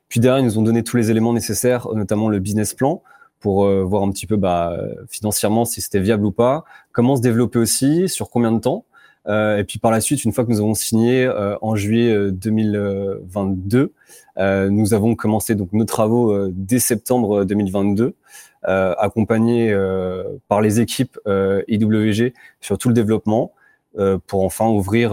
Puis 0.09 0.19
derrière, 0.19 0.39
ils 0.39 0.45
nous 0.45 0.57
ont 0.57 0.63
donné 0.63 0.83
tous 0.83 0.97
les 0.97 1.11
éléments 1.11 1.33
nécessaires, 1.33 1.87
notamment 1.93 2.29
le 2.29 2.39
business 2.39 2.73
plan, 2.73 3.03
pour 3.39 3.65
euh, 3.65 3.83
voir 3.83 4.03
un 4.03 4.11
petit 4.11 4.27
peu 4.27 4.35
bah, 4.35 4.77
financièrement 5.07 5.65
si 5.65 5.81
c'était 5.81 5.99
viable 5.99 6.25
ou 6.25 6.31
pas, 6.31 6.65
comment 6.91 7.15
se 7.15 7.21
développer 7.21 7.59
aussi, 7.59 8.09
sur 8.09 8.29
combien 8.29 8.51
de 8.51 8.59
temps. 8.59 8.85
Euh, 9.27 9.57
et 9.57 9.63
puis 9.63 9.79
par 9.79 9.91
la 9.91 10.01
suite, 10.01 10.25
une 10.25 10.31
fois 10.31 10.45
que 10.45 10.49
nous 10.49 10.59
avons 10.59 10.73
signé 10.73 11.25
euh, 11.25 11.55
en 11.61 11.75
juillet 11.75 12.31
2022, 12.31 13.93
nous 14.69 14.93
avons 14.93 15.15
commencé 15.15 15.53
donc 15.55 15.73
nos 15.73 15.83
travaux 15.83 16.47
dès 16.49 16.79
septembre 16.79 17.43
2022, 17.43 18.15
accompagnés 18.63 19.75
par 20.47 20.61
les 20.61 20.79
équipes 20.79 21.19
IWG 21.67 22.33
sur 22.61 22.77
tout 22.77 22.87
le 22.87 22.93
développement, 22.93 23.51
pour 24.27 24.45
enfin 24.45 24.67
ouvrir 24.67 25.11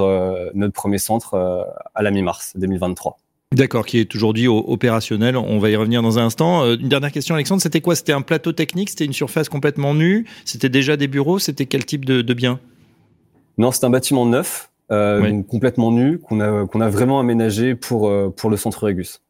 notre 0.55 0.75
premier 0.75 0.99
centre 0.99 1.35
à 1.93 2.03
la 2.03 2.13
mi-mars 2.13 2.53
2023. 2.57 3.19
D'accord, 3.57 3.87
qui 3.87 3.99
est 3.99 4.15
aujourd'hui 4.15 4.49
opérationnel. 4.49 5.35
On 5.35 5.59
va 5.59 5.71
y 5.71 5.77
revenir 5.77 6.03
dans 6.03 6.19
un 6.19 6.27
instant. 6.27 6.63
Euh, 6.63 6.77
une 6.79 6.91
dernière 6.91 7.11
question, 7.11 7.35
Alexandre. 7.35 7.63
C'était 7.63 7.81
quoi? 7.81 7.97
C'était 7.97 8.13
un 8.13 8.21
plateau 8.21 8.53
technique? 8.53 8.91
C'était 8.91 9.07
une 9.07 9.15
surface 9.15 9.49
complètement 9.49 9.95
nue? 9.95 10.27
C'était 10.45 10.69
déjà 10.69 10.99
des 10.99 11.09
bureaux? 11.09 11.39
C'était 11.39 11.65
quel 11.65 11.87
type 11.87 12.05
de, 12.05 12.35
bien? 12.35 12.61
Non, 13.57 13.73
c'est 13.73 13.85
un 13.85 13.91
bâtiment 13.91 14.27
neuf, 14.27 14.69
euh, 14.93 15.43
complètement 15.45 15.91
nu, 15.91 16.19
qu'on 16.19 16.41
a, 16.41 16.67
qu'on 16.67 16.83
a 16.83 16.91
vraiment 16.91 17.19
aménagé 17.19 17.75
pour, 17.75 18.11
euh, 18.11 18.29
pour 18.29 18.51
le 18.51 18.59
centre 18.59 18.85
Régus. 18.85 19.23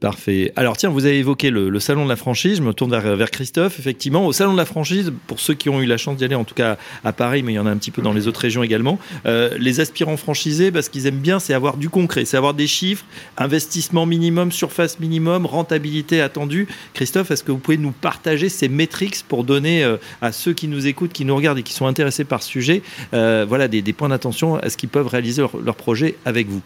Parfait. 0.00 0.50
Alors 0.56 0.78
tiens, 0.78 0.88
vous 0.88 1.04
avez 1.04 1.18
évoqué 1.18 1.50
le, 1.50 1.78
salon 1.78 2.04
de 2.04 2.08
la 2.08 2.16
franchise. 2.16 2.56
Je 2.56 2.62
me 2.62 2.72
tourne 2.72 2.90
vers, 2.90 3.30
Christophe. 3.30 3.78
Effectivement, 3.78 4.24
au 4.24 4.32
salon 4.32 4.52
de 4.52 4.56
la 4.56 4.64
franchise, 4.64 5.12
pour 5.26 5.40
ceux 5.40 5.52
qui 5.52 5.68
ont 5.68 5.82
eu 5.82 5.86
la 5.86 5.98
chance 5.98 6.16
d'y 6.16 6.24
aller, 6.24 6.34
en 6.34 6.44
tout 6.44 6.54
cas 6.54 6.78
à 7.04 7.12
Paris, 7.12 7.42
mais 7.42 7.52
il 7.52 7.56
y 7.56 7.58
en 7.58 7.66
a 7.66 7.70
un 7.70 7.76
petit 7.76 7.90
peu 7.90 8.00
dans 8.00 8.14
les 8.14 8.26
autres 8.26 8.40
régions 8.40 8.62
également, 8.62 8.98
euh, 9.26 9.50
les 9.58 9.78
aspirants 9.80 10.16
franchisés, 10.16 10.70
bah, 10.70 10.80
ce 10.80 10.88
qu'ils 10.88 11.06
aiment 11.06 11.18
bien, 11.18 11.38
c'est 11.38 11.52
avoir 11.52 11.76
du 11.76 11.90
concret, 11.90 12.24
c'est 12.24 12.38
avoir 12.38 12.54
des 12.54 12.66
chiffres, 12.66 13.04
investissement 13.36 14.06
minimum, 14.06 14.52
surface 14.52 15.00
minimum, 15.00 15.44
rentabilité 15.44 16.22
attendue. 16.22 16.66
Christophe, 16.94 17.30
est-ce 17.30 17.44
que 17.44 17.52
vous 17.52 17.58
pouvez 17.58 17.76
nous 17.76 17.92
partager 17.92 18.48
ces 18.48 18.70
métriques 18.70 19.22
pour 19.28 19.44
donner 19.44 19.84
euh, 19.84 19.98
à 20.22 20.32
ceux 20.32 20.54
qui 20.54 20.66
nous 20.66 20.86
écoutent, 20.86 21.12
qui 21.12 21.26
nous 21.26 21.36
regardent 21.36 21.58
et 21.58 21.62
qui 21.62 21.74
sont 21.74 21.86
intéressés 21.86 22.24
par 22.24 22.42
ce 22.42 22.48
sujet, 22.48 22.82
euh, 23.12 23.44
voilà 23.46 23.68
des, 23.68 23.82
points 23.92 24.08
d'attention 24.08 24.56
à 24.56 24.70
ce 24.70 24.78
qu'ils 24.78 24.88
peuvent 24.88 25.08
réaliser 25.08 25.44
leur 25.62 25.76
projet 25.76 26.14
avec 26.24 26.48
vous? 26.48 26.62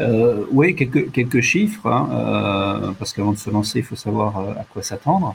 Euh, 0.00 0.44
oui, 0.52 0.76
quelques, 0.76 1.10
quelques 1.10 1.40
chiffres, 1.40 1.86
hein, 1.86 2.08
euh, 2.12 2.92
parce 2.98 3.12
qu'avant 3.12 3.32
de 3.32 3.38
se 3.38 3.50
lancer, 3.50 3.80
il 3.80 3.84
faut 3.84 3.96
savoir 3.96 4.38
euh, 4.38 4.52
à 4.52 4.64
quoi 4.64 4.82
s'attendre. 4.82 5.34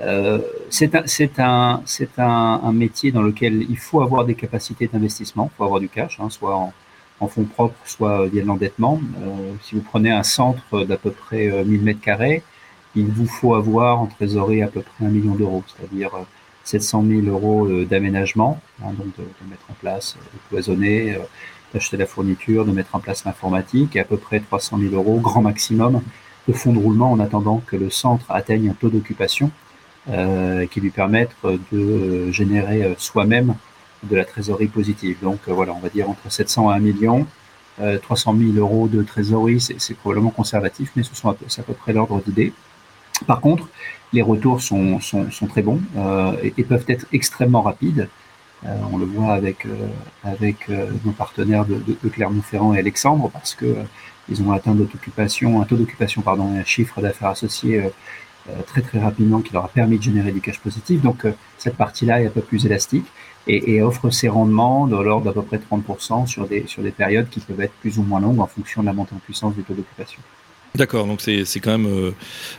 Euh, 0.00 0.40
c'est 0.70 0.94
un, 0.94 1.04
un, 1.38 1.80
un, 2.18 2.60
un, 2.62 2.72
métier 2.72 3.12
dans 3.12 3.22
lequel 3.22 3.66
il 3.68 3.78
faut 3.78 4.02
avoir 4.02 4.24
des 4.24 4.34
capacités 4.34 4.86
d'investissement, 4.86 5.50
il 5.52 5.56
faut 5.56 5.64
avoir 5.64 5.80
du 5.80 5.88
cash, 5.88 6.18
hein, 6.20 6.30
soit 6.30 6.56
en, 6.56 6.72
en, 7.20 7.28
fonds 7.28 7.44
propres, 7.44 7.76
soit 7.84 8.26
via 8.26 8.44
l'endettement. 8.44 9.00
Euh, 9.22 9.52
si 9.62 9.74
vous 9.74 9.82
prenez 9.82 10.10
un 10.10 10.22
centre 10.22 10.84
d'à 10.84 10.96
peu 10.96 11.10
près 11.10 11.64
1000 11.64 11.82
mètres 11.82 12.00
carrés, 12.00 12.42
il 12.94 13.06
vous 13.06 13.26
faut 13.26 13.54
avoir 13.54 14.00
en 14.00 14.06
trésorerie 14.06 14.62
à 14.62 14.68
peu 14.68 14.82
près 14.82 15.04
un 15.04 15.10
million 15.10 15.34
d'euros, 15.34 15.64
c'est-à-dire 15.66 16.10
700 16.64 17.04
000 17.06 17.26
euros 17.26 17.68
d'aménagement, 17.84 18.60
hein, 18.82 18.92
donc 18.96 19.14
de, 19.16 19.22
de, 19.22 19.50
mettre 19.50 19.66
en 19.68 19.74
place, 19.74 20.16
de 20.32 20.38
cloisonner, 20.48 21.16
d'acheter 21.76 21.98
la 21.98 22.06
fourniture, 22.06 22.64
de 22.64 22.72
mettre 22.72 22.94
en 22.94 23.00
place 23.00 23.26
l'informatique, 23.26 23.96
et 23.96 24.00
à 24.00 24.04
peu 24.04 24.16
près 24.16 24.40
300 24.40 24.78
000 24.78 24.94
euros, 24.94 25.20
grand 25.20 25.42
maximum, 25.42 26.00
de 26.48 26.52
fonds 26.54 26.72
de 26.72 26.78
roulement 26.78 27.12
en 27.12 27.20
attendant 27.20 27.62
que 27.66 27.76
le 27.76 27.90
centre 27.90 28.24
atteigne 28.30 28.70
un 28.70 28.72
taux 28.72 28.88
d'occupation 28.88 29.50
euh, 30.08 30.66
qui 30.66 30.80
lui 30.80 30.90
permette 30.90 31.32
de 31.44 31.58
euh, 31.74 32.32
générer 32.32 32.82
euh, 32.82 32.94
soi-même 32.96 33.56
de 34.04 34.16
la 34.16 34.24
trésorerie 34.24 34.68
positive. 34.68 35.18
Donc 35.20 35.40
voilà, 35.48 35.74
on 35.74 35.80
va 35.80 35.90
dire 35.90 36.08
entre 36.08 36.30
700 36.30 36.72
et 36.72 36.76
1 36.76 36.78
million, 36.78 37.26
300 38.02 38.36
000 38.38 38.52
euros 38.56 38.88
de 38.88 39.02
trésorerie, 39.02 39.60
c'est 39.60 39.94
probablement 39.94 40.30
conservatif, 40.30 40.92
mais 40.96 41.02
ce 41.02 41.14
sont 41.14 41.28
à 41.28 41.34
peu, 41.34 41.44
à 41.58 41.74
près 41.74 41.92
l'ordre 41.92 42.22
d'idée. 42.24 42.54
Par 43.26 43.40
contre, 43.40 43.68
les 44.14 44.22
retours 44.22 44.62
sont, 44.62 44.98
très 45.50 45.60
bons 45.60 45.80
et, 46.42 46.64
peuvent 46.64 46.84
être 46.88 47.06
extrêmement 47.12 47.60
rapides. 47.60 48.08
Euh, 48.64 48.74
on 48.92 48.98
le 48.98 49.04
voit 49.04 49.34
avec, 49.34 49.66
euh, 49.66 49.88
euh, 50.24 50.90
nos 51.04 51.12
partenaires 51.12 51.66
de, 51.66 52.08
Clermont-Ferrand 52.08 52.74
et 52.74 52.78
Alexandre 52.78 53.30
parce 53.32 53.54
que 53.54 53.76
ils 54.28 54.42
ont 54.42 54.50
atteint 54.52 54.72
un 54.72 54.76
taux 55.64 55.76
d'occupation, 55.76 56.22
pardon, 56.22 56.56
un 56.56 56.64
chiffre 56.64 57.00
d'affaires 57.00 57.28
associé 57.28 57.80
très 58.66 58.80
très 58.80 58.98
rapidement 58.98 59.40
qui 59.40 59.52
leur 59.52 59.64
a 59.64 59.68
permis 59.68 59.98
de 59.98 60.02
générer 60.02 60.32
du 60.32 60.40
cash 60.40 60.58
positif. 60.58 61.00
Donc 61.00 61.24
cette 61.58 61.76
partie-là 61.76 62.22
est 62.22 62.26
un 62.26 62.30
peu 62.30 62.40
plus 62.40 62.66
élastique 62.66 63.06
et, 63.46 63.80
offre 63.82 64.10
ses 64.10 64.28
rendements 64.28 64.88
de 64.88 64.96
l'ordre 64.96 65.26
d'à 65.26 65.32
peu 65.32 65.42
près 65.42 65.58
30% 65.58 66.26
sur 66.26 66.48
des, 66.48 66.66
sur 66.66 66.82
des 66.82 66.90
périodes 66.90 67.28
qui 67.28 67.38
peuvent 67.38 67.60
être 67.60 67.74
plus 67.74 67.98
ou 68.00 68.02
moins 68.02 68.20
longues 68.20 68.40
en 68.40 68.48
fonction 68.48 68.80
de 68.80 68.86
la 68.86 68.92
montée 68.92 69.14
en 69.14 69.18
puissance 69.18 69.54
du 69.54 69.62
taux 69.62 69.74
d'occupation. 69.74 70.20
D'accord, 70.76 71.06
donc 71.06 71.22
c'est 71.22 71.60
quand 71.60 71.70
même 71.70 71.86
euh, 71.86 72.10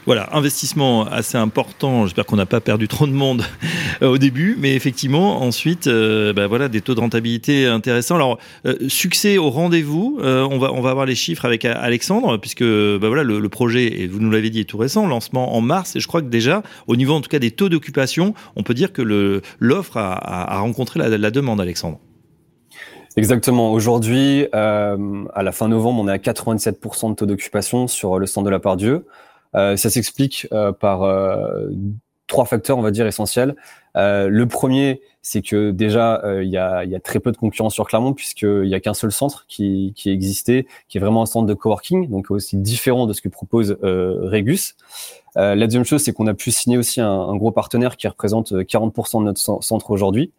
voilà 0.08 0.36
investissement 0.36 1.06
assez 1.06 1.38
important. 1.38 2.06
J'espère 2.06 2.26
qu'on 2.26 2.36
n'a 2.36 2.48
pas 2.48 2.62
perdu 2.62 2.88
trop 2.88 3.06
de 3.06 3.12
monde 3.12 3.44
euh, 4.02 4.08
au 4.08 4.18
début, 4.18 4.56
mais 4.58 4.74
effectivement 4.74 5.44
ensuite 5.44 5.86
euh, 5.86 6.34
bah, 6.34 6.48
voilà 6.48 6.68
des 6.68 6.82
taux 6.82 6.96
de 6.96 7.00
rentabilité 7.00 7.68
intéressants. 7.68 8.16
Alors 8.16 8.40
succès 8.88 9.38
au 9.38 9.52
rendez-vous. 9.52 10.18
on 10.20 10.58
va 10.58 10.74
on 10.74 10.82
va 10.82 10.90
avoir 10.90 11.06
les 11.06 11.16
chiffres 11.16 11.46
avec 11.46 11.64
Alexandre 11.66 12.38
puisque 12.38 12.64
bah, 12.64 13.08
voilà 13.08 13.24
le, 13.24 13.50
projet 13.50 14.02
et 14.02 14.08
vous 14.08 14.20
nous 14.20 14.32
l'avez 14.32 14.50
dit 14.50 14.62
est 14.62 14.66
tout 14.66 14.78
récent, 14.78 15.06
lancement 15.06 15.56
en 15.56 15.62
mars 15.62 15.96
et 15.96 16.00
je 16.00 16.08
crois 16.08 16.22
que 16.22 16.28
déjà 16.28 16.64
au 16.88 16.96
niveau 16.96 17.14
en 17.14 17.22
tout 17.22 17.30
cas 17.30 17.40
des 17.40 17.52
taux 17.52 17.70
d'occupation, 17.70 18.34
on 18.56 18.64
peut 18.64 18.74
dire 18.74 18.92
que 18.92 19.42
l'offre 19.60 19.98
a, 19.98 20.56
a, 20.56 20.60
rencontré 20.60 21.00
la 21.00 21.32
demande, 21.32 21.62
Alexandre. 21.62 22.00
Exactement. 23.18 23.74
Aujourd'hui, 23.74 24.48
euh, 24.54 25.26
à 25.34 25.42
la 25.42 25.52
fin 25.52 25.68
novembre, 25.68 26.04
on 26.04 26.08
est 26.08 26.12
à 26.12 26.20
87% 26.20 27.10
de 27.10 27.16
taux 27.16 27.26
d'occupation 27.26 27.88
sur 27.88 28.20
le 28.20 28.28
centre 28.28 28.46
de 28.46 28.52
la 28.52 28.60
part 28.60 28.78
Dieu. 28.78 29.08
Euh, 29.56 29.76
ça 29.76 29.90
s'explique 29.90 30.48
euh, 30.52 30.72
par 30.72 31.02
euh, 31.02 31.68
trois 32.28 32.46
facteurs, 32.46 32.78
on 32.78 32.82
va 32.82 32.92
dire, 32.92 33.08
essentiels. 33.08 33.56
Euh, 33.96 34.28
le 34.30 34.48
premier, 34.48 35.02
c'est 35.22 35.42
que 35.42 35.72
déjà, 35.72 36.22
il 36.42 36.50
y 36.50 36.58
a, 36.58 36.84
y, 36.86 36.96
a, 36.96 37.00
très 37.00 37.20
peu 37.20 37.32
de 37.32 37.38
concurrence 37.38 37.74
sur 37.74 37.88
Clermont, 37.88 38.14
puisqu'il 38.14 38.64
n'y 38.64 38.76
a 38.76 38.80
qu'un 38.80 38.94
seul 38.94 39.12
centre 39.12 39.46
qui, 39.48 39.94
qui 39.96 40.10
existait, 40.10 40.68
qui 40.88 40.98
est 40.98 41.02
vraiment 41.02 41.24
un 41.24 41.26
centre 41.26 41.48
de 41.48 41.54
coworking, 41.54 42.10
donc 42.10 42.32
aussi 42.32 42.58
différent 42.58 43.08
de 43.08 43.14
ce 43.14 43.22
que 43.22 43.30
propose 43.30 43.78
Regus. 43.82 44.76
Euh, 45.38 45.56
la 45.56 45.68
deuxième 45.68 45.86
chose, 45.86 46.02
c'est 46.02 46.14
qu'on 46.14 46.28
a 46.28 46.34
pu 46.34 46.52
signer 46.52 46.78
aussi 46.78 47.00
un, 47.00 47.36
gros 47.36 47.52
partenaire 47.52 47.96
qui 47.96 48.08
représente 48.08 48.54
40% 48.54 49.18
euh, 49.18 49.20
de 49.20 49.26
notre 49.26 49.40
centre 49.40 49.92
aujourd'hui. 49.92 50.32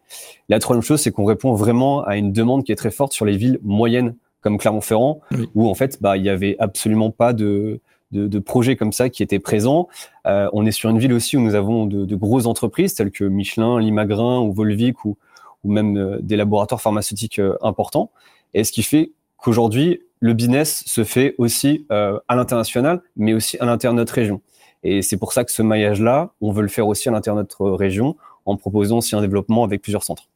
La 0.49 0.59
troisième 0.59 0.83
chose, 0.83 0.99
c'est 0.99 1.11
qu'on 1.11 1.25
répond 1.25 1.53
vraiment 1.53 2.03
à 2.03 2.17
une 2.17 2.33
demande 2.33 2.63
qui 2.63 2.71
est 2.71 2.75
très 2.75 2.91
forte 2.91 3.13
sur 3.13 3.25
les 3.25 3.37
villes 3.37 3.59
moyennes 3.63 4.15
comme 4.41 4.57
Clermont-Ferrand, 4.57 5.21
où 5.55 5.67
en 5.67 5.75
fait, 5.75 6.01
bah, 6.01 6.15
il 6.15 6.23
y 6.23 6.29
avait 6.29 6.55
absolument 6.59 7.11
pas 7.11 7.33
de, 7.33 7.81
de, 8.11 8.39
projets 8.39 8.75
comme 8.75 8.91
ça 8.91 9.09
qui 9.09 9.23
étaient 9.23 9.39
présents. 9.39 9.87
Euh, 10.25 10.49
on 10.53 10.65
est 10.65 10.71
sur 10.71 10.89
une 10.89 10.99
ville 10.99 11.13
aussi 11.13 11.37
où 11.37 11.41
nous 11.41 11.55
avons 11.55 11.85
de, 11.85 12.15
grosses 12.15 12.45
entreprises 12.45 12.93
telles 12.93 13.11
que 13.11 13.23
Michelin, 13.23 13.79
Limagrin 13.79 14.39
ou 14.39 14.51
Volvic 14.51 15.05
ou, 15.05 15.17
ou 15.63 15.71
même 15.71 16.19
des 16.21 16.35
laboratoires 16.35 16.81
pharmaceutiques 16.81 17.41
importants. 17.61 18.11
Et 18.53 18.63
ce 18.63 18.71
qui 18.71 18.83
fait 18.83 19.11
qu'aujourd'hui, 19.37 20.01
le 20.19 20.33
business 20.33 20.83
se 20.85 21.03
fait 21.03 21.35
aussi 21.37 21.85
à 21.89 22.35
l'international, 22.35 23.01
mais 23.15 23.33
aussi 23.33 23.57
à 23.59 23.65
l'intérieur 23.65 23.93
de 23.93 23.99
notre 23.99 24.13
région. 24.13 24.41
Et 24.83 25.01
c'est 25.01 25.17
pour 25.17 25.33
ça 25.33 25.43
que 25.43 25.51
ce 25.51 25.61
maillage-là, 25.61 26.31
on 26.41 26.51
veut 26.51 26.61
le 26.61 26.67
faire 26.67 26.87
aussi 26.87 27.09
à 27.09 27.11
l'intérieur 27.11 27.35
de 27.35 27.41
notre 27.41 27.69
région 27.71 28.15
en 28.45 28.55
proposant 28.55 28.97
aussi 28.97 29.15
un 29.15 29.21
développement 29.21 29.63
avec 29.63 29.81
plusieurs 29.81 30.03
centres. 30.03 30.28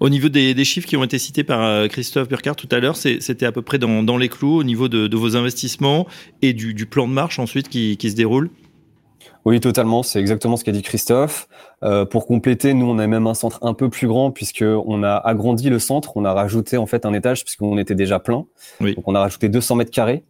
Au 0.00 0.08
niveau 0.08 0.28
des, 0.28 0.64
chiffres 0.64 0.88
qui 0.88 0.96
ont 0.96 1.04
été 1.04 1.18
cités 1.18 1.44
par 1.44 1.62
euh, 1.62 1.88
Christophe 1.88 2.28
Burkhardt 2.28 2.56
tout 2.56 2.68
à 2.70 2.80
l'heure, 2.80 2.96
c'était 2.96 3.46
à 3.46 3.52
peu 3.52 3.62
près 3.62 3.78
dans, 3.78 4.16
les 4.16 4.28
clous 4.28 4.58
au 4.58 4.64
niveau 4.64 4.88
de, 4.88 5.16
vos 5.16 5.36
investissements 5.36 6.06
et 6.40 6.52
du, 6.52 6.86
plan 6.86 7.08
de 7.08 7.12
marche 7.12 7.38
ensuite 7.38 7.68
qui, 7.68 7.96
se 8.00 8.14
déroule? 8.14 8.50
Oui, 9.44 9.58
totalement. 9.58 10.02
C'est 10.02 10.20
exactement 10.20 10.56
ce 10.56 10.64
qu'a 10.64 10.72
dit 10.72 10.82
Christophe. 10.82 11.48
Euh, 11.82 12.04
pour 12.04 12.26
compléter, 12.26 12.74
nous, 12.74 12.86
on 12.86 12.98
a 12.98 13.06
même 13.06 13.26
un 13.26 13.34
centre 13.34 13.58
un 13.62 13.74
peu 13.74 13.88
plus 13.88 14.06
grand 14.06 14.30
puisque 14.30 14.64
on 14.64 15.02
a 15.02 15.16
agrandi 15.16 15.68
le 15.68 15.80
centre. 15.80 16.16
On 16.16 16.24
a 16.24 16.32
rajouté 16.32 16.76
en 16.76 16.86
fait 16.86 17.04
un 17.06 17.12
étage 17.12 17.44
puisqu'on 17.44 17.76
était 17.78 17.96
déjà 17.96 18.20
plein. 18.20 18.44
Donc, 18.80 19.06
on 19.06 19.14
a 19.14 19.20
rajouté 19.20 19.48
200 19.48 19.76
mètres 19.76 19.90
carrés 19.90 20.22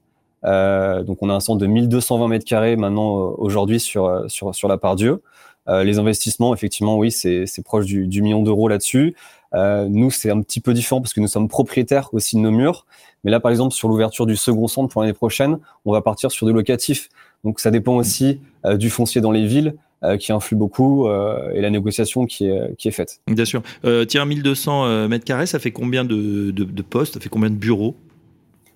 donc 0.45 1.19
on 1.21 1.31
a 1.31 1.35
un 1.35 1.41
centre 1.41 1.61
de 1.61 1.67
1220 1.67 2.27
mètres 2.27 2.45
carrés 2.45 2.75
maintenant 2.75 3.35
aujourd'hui 3.39 3.79
sur, 3.79 4.25
sur, 4.29 4.53
sur 4.55 4.67
la 4.67 4.77
part 4.77 4.97
Dieu. 4.97 5.23
Les 5.69 5.99
investissements, 5.99 6.55
effectivement, 6.55 6.97
oui, 6.97 7.11
c'est 7.11 7.63
proche 7.65 7.87
du, 7.87 8.07
du 8.07 8.23
million 8.23 8.43
d'euros 8.43 8.69
là-dessus. 8.69 9.15
nous, 9.55 10.11
c'est 10.11 10.31
un 10.31 10.41
petit 10.43 10.61
peu 10.61 10.75
différent 10.75 11.01
parce 11.01 11.13
que 11.13 11.21
nous 11.21 11.29
sommes 11.29 11.49
propriétaires 11.49 12.09
aussi 12.13 12.37
de 12.37 12.41
nos 12.41 12.51
murs. 12.51 12.87
Mais 13.25 13.31
là, 13.31 13.41
par 13.41 13.51
exemple, 13.51 13.75
sur 13.75 13.89
l'ouverture 13.89 14.27
du 14.27 14.37
second 14.37 14.67
centre 14.67 14.93
pour 14.93 15.03
l'année 15.03 15.13
prochaine, 15.13 15.59
on 15.85 15.93
va 15.93 16.03
partir 16.03 16.31
sur 16.31 16.47
du 16.47 16.53
locatif. 16.53 17.09
Donc 17.45 17.61
ça 17.61 17.71
dépend 17.71 17.97
aussi 17.97 18.41
euh, 18.65 18.77
du 18.77 18.91
foncier 18.91 19.21
dans 19.21 19.31
les 19.31 19.47
villes 19.47 19.75
euh, 20.05 20.17
qui 20.17 20.33
influe 20.33 20.57
beaucoup 20.57 21.09
euh, 21.09 21.51
et 21.53 21.61
la 21.61 21.71
négociation 21.71 22.27
qui 22.27 22.47
est, 22.47 22.77
qui 22.77 22.89
est 22.89 22.93
faite. 22.93 23.21
Bien 23.27 23.45
sûr. 23.45 23.63
tiens, 24.09 24.25
1200 24.25 25.09
mètres 25.09 25.25
carrés, 25.25 25.47
ça 25.47 25.59
fait 25.59 25.73
combien 25.73 26.05
de, 26.05 26.51
de, 26.51 26.83
postes? 26.83 27.15
Ça 27.15 27.21
fait 27.21 27.29
combien 27.29 27.51
de 27.51 27.57
bureaux? 27.57 27.97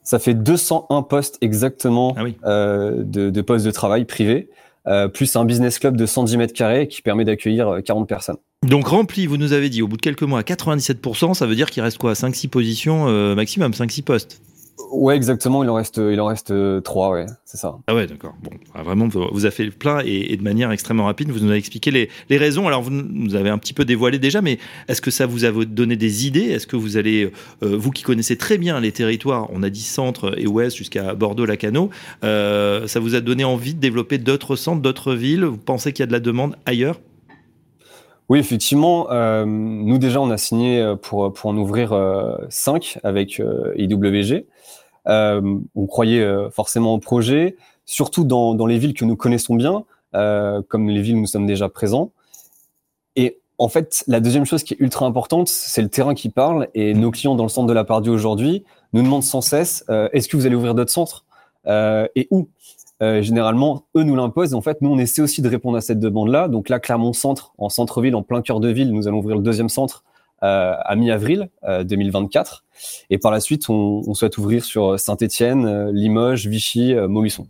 Ça 0.02 0.20
fait 0.20 0.34
201 0.34 1.02
postes 1.02 1.36
exactement 1.40 2.14
ah 2.16 2.24
de, 2.44 3.30
de 3.30 3.40
postes 3.40 3.66
de 3.66 3.70
travail 3.72 4.04
privés. 4.04 4.48
Plus 5.12 5.34
un 5.36 5.44
business 5.44 5.78
club 5.78 5.96
de 5.96 6.06
110 6.06 6.36
mètres 6.36 6.54
carrés 6.54 6.88
qui 6.88 7.02
permet 7.02 7.24
d'accueillir 7.24 7.80
40 7.84 8.08
personnes. 8.08 8.36
Donc 8.66 8.88
rempli, 8.88 9.26
vous 9.26 9.36
nous 9.36 9.52
avez 9.52 9.68
dit, 9.68 9.82
au 9.82 9.88
bout 9.88 9.96
de 9.96 10.02
quelques 10.02 10.22
mois, 10.22 10.40
à 10.40 10.42
97%, 10.42 11.34
ça 11.34 11.46
veut 11.46 11.54
dire 11.54 11.70
qu'il 11.70 11.82
reste 11.82 11.98
quoi 11.98 12.14
5-6 12.14 12.48
positions 12.48 13.08
euh, 13.08 13.34
maximum, 13.34 13.72
5-6 13.72 14.02
postes? 14.02 14.40
Ouais, 14.90 15.16
exactement. 15.16 15.62
Il 15.64 15.70
en 15.70 15.74
reste, 15.74 15.98
il 15.98 16.20
en 16.20 16.26
reste 16.26 16.50
euh, 16.50 16.80
trois, 16.80 17.10
ouais, 17.10 17.26
c'est 17.44 17.56
ça. 17.56 17.76
Ah 17.86 17.94
ouais, 17.94 18.06
d'accord. 18.06 18.34
Bon, 18.42 18.50
ah, 18.74 18.82
vraiment, 18.82 19.08
vous 19.08 19.44
avez 19.44 19.54
fait 19.54 19.70
plein 19.70 20.00
et, 20.04 20.36
de 20.36 20.42
manière 20.42 20.70
extrêmement 20.70 21.06
rapide. 21.06 21.30
Vous 21.30 21.40
nous 21.40 21.48
avez 21.48 21.58
expliqué 21.58 21.90
les, 21.90 22.08
les, 22.28 22.36
raisons. 22.36 22.66
Alors, 22.66 22.82
vous 22.82 22.90
nous 22.90 23.34
avez 23.34 23.50
un 23.50 23.58
petit 23.58 23.72
peu 23.72 23.84
dévoilé 23.84 24.18
déjà, 24.18 24.42
mais 24.42 24.58
est-ce 24.88 25.00
que 25.00 25.10
ça 25.10 25.26
vous 25.26 25.44
a 25.44 25.50
donné 25.50 25.96
des 25.96 26.26
idées? 26.26 26.50
Est-ce 26.50 26.66
que 26.66 26.76
vous 26.76 26.96
allez, 26.96 27.32
euh, 27.62 27.76
vous 27.76 27.90
qui 27.90 28.02
connaissez 28.02 28.36
très 28.36 28.58
bien 28.58 28.80
les 28.80 28.92
territoires, 28.92 29.48
on 29.52 29.62
a 29.62 29.70
dit 29.70 29.82
centre 29.82 30.38
et 30.38 30.46
ouest 30.46 30.76
jusqu'à 30.76 31.14
Bordeaux-Lacano, 31.14 31.90
euh, 32.24 32.86
ça 32.86 33.00
vous 33.00 33.14
a 33.14 33.20
donné 33.20 33.44
envie 33.44 33.74
de 33.74 33.80
développer 33.80 34.18
d'autres 34.18 34.56
centres, 34.56 34.82
d'autres 34.82 35.14
villes? 35.14 35.44
Vous 35.44 35.58
pensez 35.58 35.92
qu'il 35.92 36.02
y 36.02 36.04
a 36.04 36.06
de 36.06 36.12
la 36.12 36.20
demande 36.20 36.56
ailleurs? 36.66 37.00
Oui, 38.28 38.40
effectivement. 38.40 39.10
Euh, 39.12 39.44
nous 39.46 39.98
déjà, 39.98 40.20
on 40.20 40.30
a 40.30 40.36
signé 40.36 40.80
euh, 40.80 40.96
pour 40.96 41.32
pour 41.32 41.50
en 41.50 41.56
ouvrir 41.56 41.92
euh, 41.92 42.36
cinq 42.48 42.98
avec 43.04 43.40
IWG. 43.76 44.46
On 45.06 45.86
croyait 45.86 46.26
forcément 46.50 46.94
au 46.94 46.98
projet, 46.98 47.56
surtout 47.84 48.24
dans, 48.24 48.66
les 48.66 48.78
villes 48.78 48.94
que 48.94 49.04
nous 49.04 49.16
connaissons 49.16 49.54
bien, 49.54 49.84
comme 50.12 50.88
les 50.88 51.00
villes 51.00 51.16
où 51.16 51.20
nous 51.20 51.26
sommes 51.26 51.46
déjà 51.46 51.68
présents. 51.68 52.12
Et 53.14 53.38
en 53.58 53.68
fait, 53.68 54.04
la 54.06 54.20
deuxième 54.20 54.44
chose 54.44 54.62
qui 54.62 54.74
est 54.74 54.80
ultra 54.80 55.06
importante, 55.06 55.48
c'est 55.48 55.82
le 55.82 55.88
terrain 55.88 56.14
qui 56.14 56.28
parle. 56.28 56.68
Et 56.74 56.92
nos 56.94 57.10
clients 57.10 57.34
dans 57.34 57.44
le 57.44 57.48
centre 57.48 57.66
de 57.68 57.72
la 57.72 57.84
Pardue 57.84 58.10
aujourd'hui 58.10 58.64
nous 58.92 59.02
demandent 59.02 59.22
sans 59.22 59.40
cesse 59.40 59.84
est-ce 60.12 60.28
que 60.28 60.36
vous 60.36 60.46
allez 60.46 60.56
ouvrir 60.56 60.74
d'autres 60.74 60.92
centres 60.92 61.24
et 61.66 62.28
où? 62.30 62.48
Euh, 63.02 63.20
généralement, 63.20 63.84
eux 63.96 64.02
nous 64.02 64.16
l'imposent. 64.16 64.54
En 64.54 64.62
fait, 64.62 64.80
nous, 64.80 64.90
on 64.90 64.98
essaie 64.98 65.20
aussi 65.20 65.42
de 65.42 65.48
répondre 65.48 65.76
à 65.76 65.80
cette 65.80 66.00
demande-là. 66.00 66.48
Donc 66.48 66.68
là, 66.68 66.80
Clermont-Centre, 66.80 67.52
en 67.58 67.68
centre-ville, 67.68 68.14
en 68.14 68.22
plein 68.22 68.40
cœur 68.40 68.60
de 68.60 68.68
ville, 68.68 68.92
nous 68.92 69.06
allons 69.06 69.18
ouvrir 69.18 69.36
le 69.36 69.42
deuxième 69.42 69.68
centre 69.68 70.04
euh, 70.04 70.15
à 70.42 70.94
mi-avril 70.96 71.48
2024. 71.84 72.64
Euh, 72.64 72.84
Et 73.10 73.18
par 73.18 73.32
la 73.32 73.40
suite, 73.40 73.68
on, 73.68 74.02
on 74.06 74.14
souhaite 74.14 74.38
ouvrir 74.38 74.64
sur 74.64 74.98
Saint-Étienne, 74.98 75.90
Limoges, 75.90 76.46
Vichy, 76.46 76.94
Montluçon. 76.94 77.46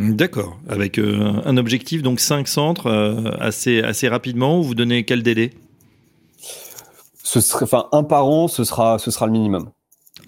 D'accord. 0.00 0.58
Avec 0.68 0.98
un 0.98 1.56
objectif, 1.56 2.02
donc 2.02 2.20
cinq 2.20 2.48
centres 2.48 2.90
assez, 3.38 3.82
assez 3.82 4.08
rapidement. 4.08 4.60
Vous 4.60 4.74
donnez 4.74 5.04
quel 5.04 5.22
délai? 5.22 5.50
Ce 7.22 7.40
serait, 7.40 7.64
enfin, 7.64 7.86
un 7.92 8.02
par 8.02 8.26
an, 8.26 8.48
ce 8.48 8.64
sera, 8.64 8.98
ce 8.98 9.10
sera 9.10 9.26
le 9.26 9.32
minimum 9.32 9.70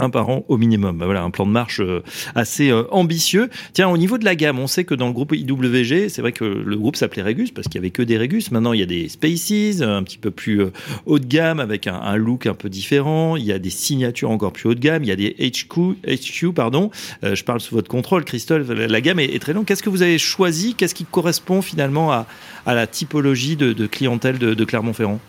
un 0.02 0.10
par 0.10 0.28
an 0.28 0.44
au 0.48 0.58
minimum. 0.58 0.98
Bah 0.98 1.06
voilà, 1.06 1.22
un 1.22 1.30
plan 1.30 1.46
de 1.46 1.52
marche 1.52 1.80
euh, 1.80 2.02
assez 2.34 2.70
euh, 2.70 2.82
ambitieux. 2.90 3.48
Tiens, 3.72 3.88
au 3.88 3.96
niveau 3.96 4.18
de 4.18 4.24
la 4.24 4.34
gamme, 4.34 4.58
on 4.58 4.66
sait 4.66 4.84
que 4.84 4.94
dans 4.94 5.06
le 5.06 5.12
groupe 5.12 5.32
IWG, 5.32 6.08
c'est 6.08 6.20
vrai 6.20 6.32
que 6.32 6.44
le 6.44 6.76
groupe 6.76 6.96
s'appelait 6.96 7.22
Regus 7.22 7.52
parce 7.52 7.68
qu'il 7.68 7.76
y 7.76 7.78
avait 7.78 7.90
que 7.90 8.02
des 8.02 8.18
Regus. 8.18 8.50
Maintenant, 8.50 8.72
il 8.72 8.80
y 8.80 8.82
a 8.82 8.86
des 8.86 9.08
Spaces, 9.08 9.80
un 9.80 10.02
petit 10.02 10.18
peu 10.18 10.32
plus 10.32 10.60
euh, 10.60 10.72
haut 11.06 11.20
de 11.20 11.26
gamme 11.26 11.60
avec 11.60 11.86
un, 11.86 12.16
look 12.16 12.46
un 12.46 12.54
peu 12.54 12.68
différent. 12.68 13.36
Il 13.36 13.44
y 13.44 13.52
a 13.52 13.60
des 13.60 13.70
signatures 13.70 14.30
encore 14.30 14.52
plus 14.52 14.68
haut 14.68 14.74
de 14.74 14.80
gamme. 14.80 15.04
Il 15.04 15.08
y 15.08 15.12
a 15.12 15.16
des 15.16 15.34
HQ, 15.38 15.96
HQ 16.04 16.52
pardon. 16.52 16.90
je 17.22 17.42
parle 17.44 17.60
sous 17.60 17.74
votre 17.74 17.88
contrôle, 17.88 18.24
Christophe. 18.24 18.68
La, 18.68 19.00
gamme 19.00 19.20
est, 19.20 19.40
très 19.40 19.52
longue. 19.52 19.64
Qu'est-ce 19.64 19.82
que 19.82 19.90
vous 19.90 20.02
avez 20.02 20.18
choisi? 20.18 20.74
Qu'est-ce 20.74 20.94
qui 20.94 21.04
correspond 21.04 21.62
finalement 21.62 22.12
à, 22.12 22.26
la 22.66 22.86
typologie 22.86 23.56
de, 23.56 23.86
clientèle 23.86 24.38
de 24.38 24.64
Clermont-Ferrand? 24.64 25.20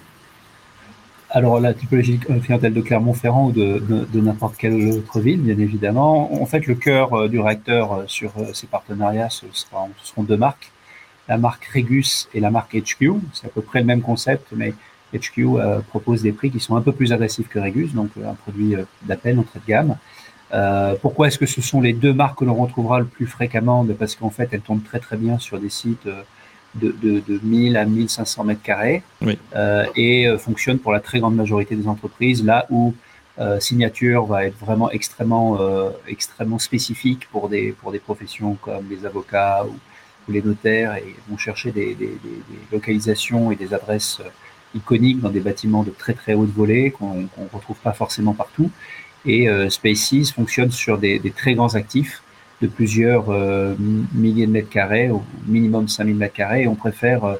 Alors 1.34 1.60
la 1.60 1.74
typologie 1.74 2.20
clientèle 2.20 2.74
de 2.74 2.82
Clermont-Ferrand 2.82 3.48
ou 3.48 3.52
de, 3.52 4.08
n'importe 4.14 4.56
quelle 4.56 4.76
autre 4.98 5.20
ville, 5.20 5.42
bien 5.42 5.58
évidemment. 5.58 6.42
En 6.42 6.46
fait, 6.46 6.68
le 6.68 6.76
cœur 6.76 7.14
euh, 7.14 7.28
du 7.28 7.40
réacteur 7.40 7.94
euh, 7.94 8.04
sur 8.06 8.32
euh, 8.38 8.54
ces 8.54 8.68
partenariats, 8.68 9.30
ce, 9.32 9.48
seront 9.52 10.24
deux 10.24 10.38
marques, 10.38 10.72
la 11.28 11.40
marque 11.40 11.66
Regus 11.74 12.30
et 12.36 12.40
la 12.40 12.52
marque 12.52 12.78
HQ. 12.78 13.14
C'est 13.34 13.48
à 13.48 13.50
peu 13.50 13.64
près 13.64 13.80
le 13.80 13.86
même 13.86 14.02
concept, 14.02 14.48
mais 14.56 14.76
HQ 15.16 15.58
propose 15.90 16.22
des 16.22 16.32
prix 16.32 16.52
qui 16.52 16.60
sont 16.60 16.76
un 16.76 16.82
peu 16.82 16.92
plus 16.92 17.14
agressifs 17.14 17.48
que 17.48 17.60
Regus, 17.60 17.94
donc 17.94 18.10
un 18.24 18.34
produit 18.34 18.76
d'appel, 19.04 19.40
entrée 19.40 19.60
de 19.60 19.68
gamme. 19.68 19.96
pourquoi 21.02 21.28
est-ce 21.28 21.38
que 21.38 21.46
ce 21.46 21.62
sont 21.62 21.82
les 21.82 21.94
deux 21.94 22.14
marques 22.14 22.40
que 22.40 22.46
l'on 22.46 22.56
retrouvera 22.56 23.00
le 23.00 23.06
plus 23.06 23.28
fréquemment? 23.28 23.86
Parce 23.98 24.16
qu'en 24.16 24.32
fait, 24.32 24.50
elles 24.52 24.62
tombent 24.62 24.84
très 24.84 25.00
très 25.00 25.16
bien 25.16 25.38
sur 25.38 25.60
des 25.60 25.70
sites 25.70 26.08
de, 26.76 26.96
de, 27.02 27.22
de 27.28 27.40
1000 27.44 27.78
à 27.78 27.86
1500 27.86 28.44
mètres 28.46 28.62
carrés 28.62 29.04
euh, 29.56 29.86
et 29.96 30.28
euh, 30.28 30.38
fonctionne 30.38 30.80
pour 30.80 30.92
la 30.92 31.00
très 31.00 31.20
grande 31.20 31.36
majorité 31.36 31.76
des 31.76 31.88
entreprises, 31.88 32.44
là 32.44 32.66
où 32.70 32.94
euh, 33.40 33.60
signature 33.60 34.26
va 34.26 34.46
être 34.46 34.58
vraiment 34.58 34.92
extrêmement, 34.92 35.60
euh, 35.60 35.90
extrêmement 36.08 36.60
spécifique 36.60 37.28
pour 37.32 37.50
des, 37.50 37.72
pour 37.72 37.92
des 37.92 38.00
professions 38.00 38.56
comme 38.56 38.88
les 38.90 39.06
avocats 39.06 39.66
ou, 39.66 39.76
les 40.30 40.42
notaires 40.42 40.96
et 40.96 41.16
vont 41.30 41.38
chercher 41.38 41.74
des, 41.74 41.96
des, 41.96 42.08
des, 42.08 42.42
localisations 42.72 43.52
et 43.52 43.58
des 43.58 43.74
adresses 43.74 44.22
euh, 44.22 44.30
iconiques 44.74 45.20
dans 45.20 45.30
des 45.30 45.42
bâtiments 45.42 45.84
de 45.84 45.92
très 45.92 46.14
très 46.14 46.34
haute 46.34 46.50
volée 46.50 46.92
qu'on 46.92 47.16
ne 47.16 47.28
retrouve 47.52 47.76
pas 47.78 47.92
forcément 47.92 48.34
partout. 48.34 48.72
Et 49.26 49.50
euh, 49.50 49.70
Spaces 49.70 50.32
fonctionne 50.32 50.72
sur 50.72 50.98
des, 50.98 51.20
très 51.36 51.56
grands 51.56 51.76
actifs 51.76 52.23
de 52.64 52.68
plusieurs 52.70 53.26
euh, 53.30 53.76
milliers 54.14 54.48
de 54.48 54.52
mètres 54.52 54.70
carrés, 54.70 55.10
au 55.10 55.22
minimum 55.46 55.90
5000 55.90 56.16
mètres 56.16 56.34
carrés. 56.34 56.66
On 56.66 56.76
préfère, 56.76 57.26
euh, 57.26 57.36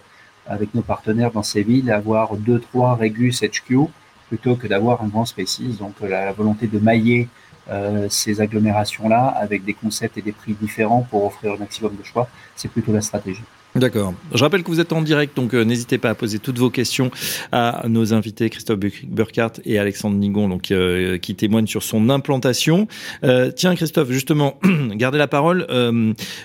avec 0.46 0.76
nos 0.76 0.82
partenaires 0.82 1.32
dans 1.32 1.44
ces 1.44 1.64
villes, 1.64 1.90
avoir 1.92 2.36
deux, 2.36 2.60
trois 2.60 2.96
Regus 2.96 3.42
HQ 3.42 3.88
plutôt 4.28 4.56
que 4.56 4.68
d'avoir 4.68 5.02
un 5.02 5.08
grand 5.08 5.26
Spaces. 5.26 5.78
Donc 5.80 5.96
la, 6.02 6.34
volonté 6.34 6.68
de 6.68 6.78
mailler 6.78 7.30
euh, 7.70 8.08
ces 8.10 8.42
agglomérations-là 8.42 9.28
avec 9.28 9.64
des 9.64 9.74
concepts 9.74 10.18
et 10.18 10.22
des 10.22 10.34
prix 10.34 10.54
différents 10.54 11.08
pour 11.10 11.26
offrir 11.26 11.54
un 11.54 11.58
maximum 11.58 11.96
de 11.96 12.04
choix, 12.04 12.28
c'est 12.58 12.70
plutôt 12.70 12.92
la 12.92 13.02
stratégie. 13.02 13.44
D'accord. 13.76 14.14
Je 14.36 14.44
rappelle 14.44 14.62
que 14.62 14.70
vous 14.70 14.80
êtes 14.80 14.94
en 14.94 15.02
direct, 15.02 15.36
donc 15.36 15.56
euh, 15.56 15.64
n'hésitez 15.64 15.98
pas 15.98 16.12
à 16.12 16.16
poser 16.16 16.38
toutes 16.38 16.60
vos 16.60 16.70
questions 16.70 17.10
à 17.52 17.86
nos 17.88 18.14
invités 18.14 18.52
Christophe 18.52 18.78
Burkhardt 19.08 19.62
et 19.66 19.80
Alexandre 19.80 20.16
Nigon, 20.16 20.48
donc 20.48 20.70
euh, 20.70 21.18
qui 21.18 21.34
témoignent 21.34 21.66
sur 21.66 21.82
son 21.82 22.12
implantation. 22.12 22.88
Euh, 23.24 23.50
tiens, 23.50 23.74
Christophe, 23.74 24.12
justement, 24.12 24.60
gardez 24.92 25.18
la 25.18 25.28
parole. 25.28 25.66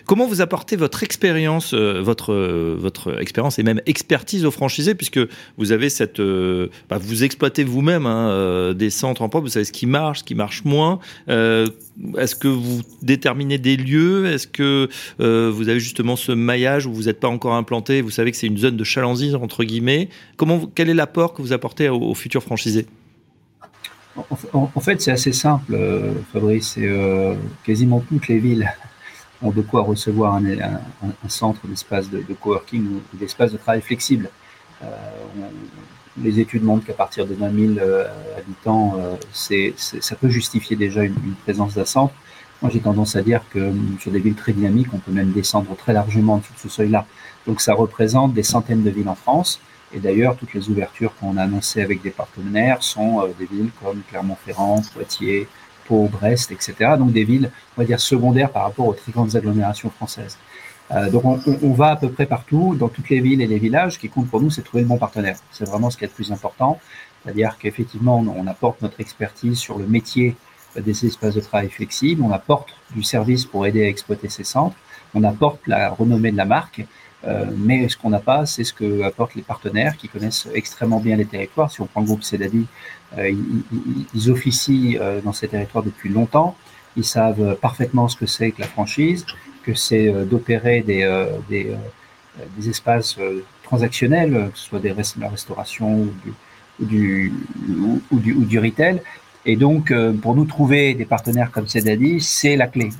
comment 0.07 0.27
vous 0.27 0.41
apportez 0.41 0.77
votre 0.77 1.03
expérience, 1.03 1.75
votre 1.75 2.35
votre 2.35 3.21
expérience 3.21 3.59
et 3.59 3.62
même 3.62 3.83
expertise 3.85 4.47
aux 4.47 4.51
franchisés, 4.51 4.95
puisque 4.95 5.21
vous 5.59 5.73
avez 5.73 5.91
cette, 5.91 6.21
bah, 6.21 6.99
vous 6.99 7.25
exploitez 7.25 7.64
vous-même 7.64 8.07
hein, 8.07 8.73
des 8.75 8.91
centres 8.91 9.21
en 9.21 9.29
propre, 9.29 9.45
vous 9.45 9.53
savez 9.53 9.67
ce 9.67 9.73
qui 9.73 9.87
marche, 9.87 10.21
ce 10.21 10.25
qui 10.25 10.35
marche 10.35 10.64
moins. 10.64 10.99
Est-ce 11.29 12.37
que 12.37 12.49
vous 12.49 12.81
déterminez 13.03 13.59
des 13.59 13.77
lieux? 13.77 14.27
Est-ce 14.27 14.47
que 14.47 14.88
vous 15.19 15.69
avez 15.69 15.81
justement 15.81 16.17
ce 16.17 16.33
maillage 16.33 16.87
où 16.87 16.93
vous 16.93 17.09
êtes 17.09 17.17
pas 17.20 17.28
encore 17.28 17.54
implanté, 17.54 18.00
vous 18.00 18.11
savez 18.11 18.31
que 18.31 18.37
c'est 18.37 18.46
une 18.46 18.59
zone 18.59 18.76
de 18.76 18.85
chalandise 18.85 19.35
entre 19.35 19.64
guillemets. 19.64 20.09
Comment, 20.37 20.66
quel 20.74 20.88
est 20.88 20.94
l'apport 20.94 21.35
que 21.35 21.42
vous 21.42 21.52
apportez 21.52 21.88
aux, 21.88 22.14
futurs 22.14 22.42
franchisés 22.42 22.87
en, 24.52 24.81
fait, 24.81 25.00
c'est 25.00 25.12
assez 25.12 25.33
simple, 25.33 25.74
euh, 25.74 26.12
Fabrice. 26.33 26.74
Euh, 26.78 27.37
quasiment 27.62 28.00
toutes 28.00 28.26
les 28.26 28.38
villes 28.38 28.68
ont 29.42 29.52
de 29.52 29.62
quoi 29.62 29.83
recevoir 29.83 30.35
un, 30.35 31.28
centre 31.28 31.64
d'espace 31.68 32.11
de, 32.11 32.24
coworking 32.40 32.85
ou 32.85 33.16
d'espace 33.16 33.52
de 33.52 33.59
travail 33.59 33.81
flexible. 33.81 34.28
Euh, 34.83 34.87
les 36.20 36.40
études 36.40 36.64
montrent 36.64 36.85
qu'à 36.85 36.94
partir 36.94 37.26
de 37.26 37.35
20 37.35 37.76
000 37.76 37.87
habitants, 38.37 38.96
c'est, 39.33 39.74
ça 39.76 40.16
peut 40.16 40.28
justifier 40.28 40.74
déjà 40.74 41.04
une, 41.04 41.14
une 41.24 41.35
présence 41.44 41.74
d'un 41.74 41.85
centre. 41.85 42.12
Moi, 42.61 42.73
j'ai 42.73 42.81
tendance 42.81 43.14
à 43.14 43.23
dire 43.23 43.42
que 43.51 43.73
sur 44.01 44.11
des 44.11 44.18
villes 44.18 44.35
très 44.35 44.53
dynamiques, 44.53 44.88
on 44.92 44.99
peut 44.99 45.12
même 45.12 45.31
descendre 45.31 45.77
très 45.77 45.92
largement 45.92 46.35
en 46.35 46.38
de 46.38 46.44
ce 46.57 46.68
seuil-là. 46.68 47.07
Donc, 47.47 47.61
ça 47.61 47.73
représente 47.73 48.35
des 48.35 48.42
centaines 48.42 48.83
de 48.83 48.90
villes 48.90 49.09
en 49.09 49.14
France. 49.14 49.61
Et 49.94 50.01
d'ailleurs, 50.01 50.37
toutes 50.37 50.55
les 50.55 50.68
ouvertures 50.68 51.14
qu'on 51.16 51.37
a 51.37 51.44
annoncées 51.44 51.83
avec 51.83 52.03
des 52.03 52.11
partenaires 52.11 52.83
sont 52.83 53.21
euh, 53.21 53.29
des 53.38 53.47
villes 53.47 53.71
comme 53.83 54.03
Clermont-Ferrand, 54.11 54.83
Poitiers, 54.92 55.47
Pau, 55.87 56.09
Brest, 56.09 56.51
etc. 56.51 56.75
Donc, 56.99 57.12
des 57.12 57.25
villes, 57.25 57.51
on 57.77 57.83
va 57.83 57.87
dire, 57.87 58.01
secondaires 58.01 58.51
par 58.51 58.64
rapport 58.64 58.88
aux 58.88 58.92
très 58.92 59.12
grandes 59.12 59.37
agglomérations 59.37 59.90
françaises. 59.90 60.37
Euh, 60.90 61.09
donc, 61.11 61.25
on, 61.25 61.40
on, 61.62 61.73
va 61.75 61.92
à 61.92 61.97
peu 61.97 62.11
près 62.11 62.27
partout, 62.27 62.75
dans 62.77 62.88
toutes 62.88 63.09
les 63.09 63.21
villes 63.21 63.40
et 63.40 63.47
les 63.47 63.59
villages. 63.59 63.94
Ce 63.94 63.99
qui 64.01 64.09
compte 64.09 64.29
pour 64.29 64.42
nous, 64.42 64.51
c'est 64.51 64.62
trouver 64.62 64.83
le 64.83 64.88
bon 64.88 64.99
partenaire. 64.99 65.37
C'est 65.53 65.64
vraiment 65.64 65.90
ce 65.90 65.97
qui 65.97 66.05
est 66.05 66.09
le 66.09 66.12
plus 66.12 66.33
important. 66.33 66.81
C'est-à-dire 67.23 67.57
qu'effectivement, 67.59 68.18
on 68.18 68.47
apporte 68.49 68.83
notre 68.83 69.01
expertise 69.01 69.59
sur 69.59 69.79
le 69.79 69.87
métier 69.87 70.35
des 70.81 71.07
espaces 71.07 71.35
de 71.35 71.41
travail 71.41 71.69
flexibles, 71.69 72.23
on 72.23 72.33
apporte 72.33 72.71
du 72.95 73.03
service 73.03 73.45
pour 73.45 73.67
aider 73.67 73.85
à 73.85 73.88
exploiter 73.88 74.29
ces 74.29 74.45
centres, 74.45 74.77
on 75.14 75.25
apporte 75.25 75.67
la 75.67 75.91
renommée 75.91 76.33
de 76.33 76.37
la 76.37 76.45
marque, 76.45 76.85
euh, 77.25 77.47
mais 77.57 77.88
ce 77.88 77.97
qu'on 77.97 78.11
n'a 78.11 78.21
pas, 78.21 78.47
c'est 78.47 78.64
ce 78.64 78.73
que 78.73 79.03
apportent 79.03 79.35
les 79.35 79.43
partenaires 79.43 79.97
qui 79.97 80.09
connaissent 80.09 80.49
extrêmement 80.55 81.01
bien 81.01 81.17
les 81.17 81.25
territoires. 81.25 81.71
Si 81.71 81.81
on 81.81 81.87
prend 81.87 82.01
le 82.01 82.07
groupe 82.07 82.23
Cédadi, 82.23 82.67
euh, 83.17 83.33
ils, 84.14 84.31
officient 84.31 84.99
euh, 85.01 85.21
dans 85.21 85.33
ces 85.33 85.49
territoires 85.49 85.83
depuis 85.83 86.11
longtemps. 86.11 86.57
Ils 86.97 87.05
savent 87.05 87.57
parfaitement 87.57 88.09
ce 88.09 88.17
que 88.17 88.27
c'est 88.27 88.53
que 88.53 88.61
la 88.61 88.67
franchise, 88.69 89.27
que 89.64 89.75
c'est 89.75 90.11
d'opérer 90.25 90.81
des, 90.81 91.27
des, 91.49 92.69
espaces 92.69 93.17
transactionnels, 93.62 94.51
que 94.53 94.59
ce 94.59 94.64
soit 94.64 94.81
des 94.81 94.95
la 95.21 95.29
restauration 95.29 96.09
ou 96.81 96.85
du, 96.85 97.33
ou, 98.11 98.19
du, 98.19 98.33
ou 98.33 98.45
du 98.45 98.59
retail. 98.59 99.01
Et 99.51 99.57
donc, 99.57 99.95
pour 100.21 100.37
nous 100.37 100.45
trouver 100.45 100.93
des 100.93 101.07
partenaires 101.07 101.51
comme 101.51 101.67
Cédadi, 101.67 102.21
c'est 102.21 102.55
la 102.55 102.67
clé. 102.67 102.91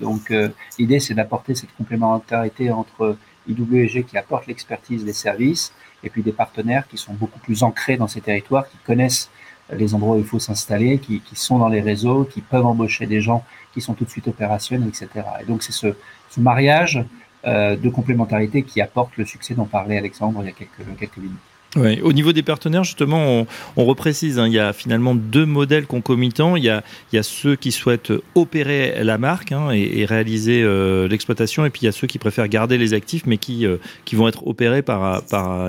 donc, 0.00 0.32
l'idée, 0.76 0.98
c'est 0.98 1.14
d'apporter 1.14 1.54
cette 1.54 1.72
complémentarité 1.76 2.72
entre 2.72 3.16
IWG 3.48 4.04
qui 4.04 4.18
apporte 4.18 4.48
l'expertise 4.48 5.04
des 5.04 5.12
services, 5.12 5.72
et 6.02 6.10
puis 6.10 6.22
des 6.22 6.32
partenaires 6.32 6.88
qui 6.88 6.98
sont 6.98 7.14
beaucoup 7.14 7.38
plus 7.38 7.62
ancrés 7.62 7.96
dans 7.96 8.08
ces 8.08 8.20
territoires, 8.20 8.68
qui 8.68 8.76
connaissent 8.84 9.30
les 9.72 9.94
endroits 9.94 10.16
où 10.16 10.18
il 10.18 10.26
faut 10.26 10.38
s'installer, 10.38 10.98
qui, 10.98 11.20
qui, 11.20 11.36
sont 11.36 11.58
dans 11.58 11.68
les 11.68 11.80
réseaux, 11.80 12.24
qui 12.24 12.40
peuvent 12.40 12.66
embaucher 12.66 13.06
des 13.06 13.20
gens 13.20 13.44
qui 13.72 13.80
sont 13.80 13.94
tout 13.94 14.04
de 14.04 14.10
suite 14.10 14.28
opérationnels, 14.28 14.88
etc. 14.88 15.08
Et 15.40 15.44
donc 15.44 15.62
c'est 15.62 15.72
ce, 15.72 15.94
ce, 16.28 16.40
mariage 16.40 17.02
euh, 17.46 17.76
de 17.76 17.88
complémentarité 17.88 18.62
qui 18.62 18.80
apporte 18.80 19.16
le 19.16 19.24
succès 19.24 19.54
dont 19.54 19.64
parlait 19.64 19.96
Alexandre 19.96 20.40
il 20.42 20.46
y 20.46 20.48
a 20.48 20.52
quelques, 20.52 20.98
quelques 20.98 21.16
minutes. 21.16 21.38
Au 21.76 22.12
niveau 22.12 22.32
des 22.32 22.42
partenaires, 22.42 22.84
justement, 22.84 23.46
on, 23.76 23.84
reprécise, 23.84 24.38
hein, 24.38 24.46
il 24.46 24.52
y 24.52 24.58
a 24.58 24.72
finalement 24.72 25.14
deux 25.14 25.46
modèles 25.46 25.86
concomitants. 25.86 26.56
Il 26.56 26.64
y 26.64 26.68
a, 26.70 26.82
ceux 27.22 27.56
qui 27.56 27.72
souhaitent 27.72 28.12
opérer 28.34 29.02
la 29.02 29.18
marque 29.18 29.52
hein, 29.52 29.70
et, 29.70 30.04
réaliser 30.04 30.62
euh, 30.62 31.08
l'exploitation, 31.08 31.64
et 31.64 31.70
puis 31.70 31.82
il 31.82 31.84
y 31.86 31.88
a 31.88 31.92
ceux 31.92 32.06
qui 32.06 32.18
préfèrent 32.18 32.48
garder 32.48 32.78
les 32.78 32.94
actifs, 32.94 33.26
mais 33.26 33.38
qui, 33.38 33.66
euh, 33.66 33.78
vont 34.12 34.28
être 34.28 34.46
opérés 34.46 34.82
par, 34.82 35.22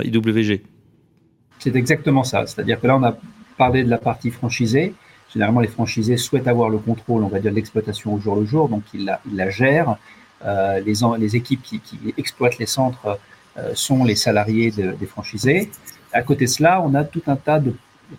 IWG. 0.04 0.60
C'est 1.58 1.74
exactement 1.74 2.22
ça. 2.22 2.46
C'est-à-dire 2.46 2.80
que 2.80 2.86
là, 2.86 2.96
on 2.96 3.02
a 3.02 3.16
parlé 3.58 3.82
de 3.82 3.90
la 3.90 3.98
partie 3.98 4.30
franchisée. 4.30 4.94
Généralement, 5.32 5.60
les 5.60 5.68
franchisés 5.68 6.16
souhaitent 6.16 6.46
avoir 6.46 6.68
le 6.68 6.78
contrôle, 6.78 7.24
on 7.24 7.28
va 7.28 7.40
dire, 7.40 7.50
de 7.50 7.56
l'exploitation 7.56 8.14
au 8.14 8.20
jour 8.20 8.36
le 8.36 8.44
jour, 8.44 8.68
donc 8.68 8.84
ils 8.94 9.04
la, 9.04 9.50
gèrent. 9.50 9.96
Euh, 10.44 10.80
les, 10.80 11.36
équipes 11.36 11.62
qui, 11.62 11.80
exploitent 12.16 12.58
les 12.58 12.66
centres 12.66 13.18
sont 13.72 14.04
les 14.04 14.16
salariés 14.16 14.70
de, 14.70 14.92
des 14.92 15.06
franchisés. 15.06 15.70
À 16.16 16.22
côté 16.22 16.46
de 16.46 16.50
cela, 16.50 16.80
on 16.80 16.94
a 16.94 17.04
tout 17.04 17.20
un 17.26 17.36
tas 17.36 17.58
de 17.58 17.74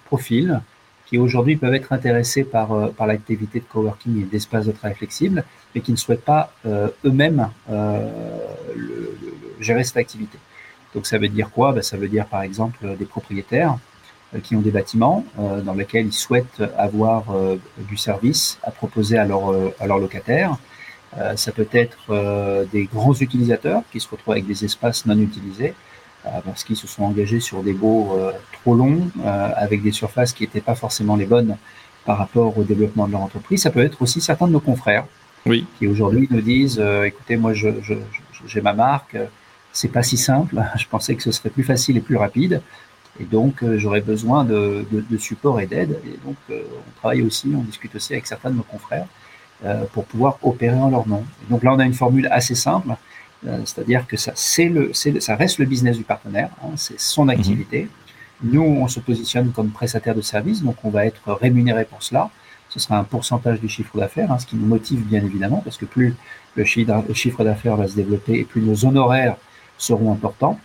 profils 0.05 0.61
qui 1.07 1.17
aujourd'hui 1.17 1.55
peuvent 1.55 1.73
être 1.73 1.93
intéressés 1.93 2.43
par, 2.43 2.71
euh, 2.71 2.89
par 2.89 3.07
l'activité 3.07 3.59
de 3.59 3.65
coworking 3.65 4.21
et 4.21 4.25
d'espace 4.25 4.67
de 4.67 4.71
travail 4.71 4.95
flexible, 4.95 5.43
mais 5.73 5.81
qui 5.81 5.91
ne 5.93 5.97
souhaitent 5.97 6.23
pas 6.23 6.51
euh, 6.67 6.89
eux-mêmes 7.05 7.49
euh, 7.71 8.07
gérer 9.59 9.83
cette 9.83 9.97
activité. 9.97 10.37
Donc 10.93 11.07
ça 11.07 11.17
veut 11.17 11.27
dire 11.27 11.49
quoi? 11.49 11.71
Ben, 11.71 11.81
Ça 11.81 11.97
veut 11.97 12.07
dire 12.07 12.27
par 12.27 12.43
exemple 12.43 12.95
des 12.99 13.05
propriétaires 13.05 13.77
qui 14.43 14.55
ont 14.55 14.61
des 14.61 14.71
bâtiments 14.71 15.25
dans 15.37 15.73
lesquels 15.73 16.05
ils 16.05 16.13
souhaitent 16.13 16.61
avoir 16.77 17.23
du 17.77 17.95
service 17.95 18.59
à 18.61 18.71
proposer 18.71 19.17
à, 19.17 19.23
à 19.23 19.87
leurs 19.87 19.99
locataires. 19.99 20.57
ça 21.37 21.51
peut 21.53 21.69
être 21.71 22.67
des 22.73 22.85
grands 22.85 23.13
utilisateurs 23.13 23.83
qui 23.91 24.01
se 24.01 24.09
retrouvent 24.09 24.33
avec 24.33 24.45
des 24.45 24.65
espaces 24.65 25.05
non 25.05 25.17
utilisés 25.17 25.73
parce 26.45 26.63
qu'ils 26.63 26.77
se 26.77 26.87
sont 26.87 27.03
engagés 27.03 27.39
sur 27.39 27.63
des 27.63 27.73
baux 27.73 28.15
euh, 28.17 28.31
trop 28.53 28.75
longs, 28.75 29.09
euh, 29.23 29.49
avec 29.55 29.81
des 29.81 29.91
surfaces 29.91 30.33
qui 30.33 30.43
n'étaient 30.43 30.61
pas 30.61 30.75
forcément 30.75 31.15
les 31.15 31.25
bonnes 31.25 31.57
par 32.05 32.17
rapport 32.17 32.57
au 32.57 32.63
développement 32.63 33.07
de 33.07 33.11
leur 33.11 33.21
entreprise. 33.21 33.61
Ça 33.61 33.69
peut 33.69 33.83
être 33.83 34.01
aussi 34.01 34.21
certains 34.21 34.47
de 34.47 34.53
nos 34.53 34.59
confrères 34.59 35.05
oui. 35.45 35.65
qui 35.77 35.87
aujourd'hui 35.87 36.27
nous 36.31 36.41
disent 36.41 36.81
écoutez, 37.05 37.37
moi, 37.37 37.53
j'ai 37.53 37.75
je, 37.81 37.95
je, 38.45 38.59
ma 38.59 38.73
marque, 38.73 39.17
c'est 39.73 39.91
pas 39.91 40.03
si 40.03 40.17
simple. 40.17 40.61
Je 40.77 40.87
pensais 40.87 41.15
que 41.15 41.23
ce 41.23 41.31
serait 41.31 41.49
plus 41.49 41.63
facile 41.63 41.97
et 41.97 42.01
plus 42.01 42.15
rapide. 42.15 42.61
Et 43.19 43.25
donc, 43.25 43.65
j'aurais 43.77 44.01
besoin 44.01 44.45
de, 44.45 44.85
de, 44.91 45.03
de 45.09 45.17
support 45.17 45.59
et 45.59 45.65
d'aide. 45.65 45.99
Et 46.05 46.17
donc, 46.25 46.37
on 46.49 46.99
travaille 46.99 47.23
aussi, 47.23 47.51
on 47.55 47.63
discute 47.63 47.93
aussi 47.95 48.13
avec 48.13 48.27
certains 48.27 48.51
de 48.51 48.55
nos 48.55 48.63
confrères 48.63 49.07
pour 49.91 50.05
pouvoir 50.05 50.37
opérer 50.43 50.77
en 50.77 50.91
leur 50.91 51.07
nom. 51.07 51.25
Et 51.43 51.51
donc 51.51 51.63
là, 51.63 51.73
on 51.73 51.79
a 51.79 51.85
une 51.85 51.95
formule 51.95 52.27
assez 52.31 52.55
simple 52.55 52.91
euh, 52.91 52.95
c'est-à-dire 53.43 54.07
que 54.07 54.17
ça, 54.17 54.31
c'est 54.35 54.69
le, 54.69 54.91
c'est, 54.93 55.19
ça 55.21 55.35
reste 55.35 55.59
le 55.59 55.65
business 55.65 55.97
du 55.97 56.03
partenaire, 56.03 56.49
hein, 56.63 56.71
c'est 56.75 56.99
son 56.99 57.25
mhm. 57.25 57.29
activité. 57.29 57.87
Nous, 58.43 58.61
on 58.61 58.87
se 58.87 58.99
positionne 58.99 59.51
comme 59.51 59.69
prestataire 59.69 60.15
de 60.15 60.21
service, 60.21 60.63
donc 60.63 60.75
on 60.83 60.89
va 60.89 61.05
être 61.05 61.31
rémunéré 61.33 61.85
pour 61.85 62.03
cela. 62.03 62.29
Ce 62.69 62.79
sera 62.79 62.97
un 62.97 63.03
pourcentage 63.03 63.59
du 63.59 63.69
chiffre 63.69 63.97
d'affaires, 63.97 64.31
hein, 64.31 64.39
ce 64.39 64.45
qui 64.45 64.55
nous 64.55 64.65
motive 64.65 64.99
bien 65.01 65.23
évidemment, 65.23 65.61
parce 65.63 65.77
que 65.77 65.85
plus 65.85 66.15
le 66.55 66.63
chiffre 66.65 67.43
d'affaires 67.43 67.77
va 67.77 67.87
se 67.87 67.95
développer 67.95 68.39
et 68.39 68.43
plus 68.43 68.61
nos 68.61 68.85
honoraires 68.85 69.37
seront 69.77 70.11
importants. 70.11 70.59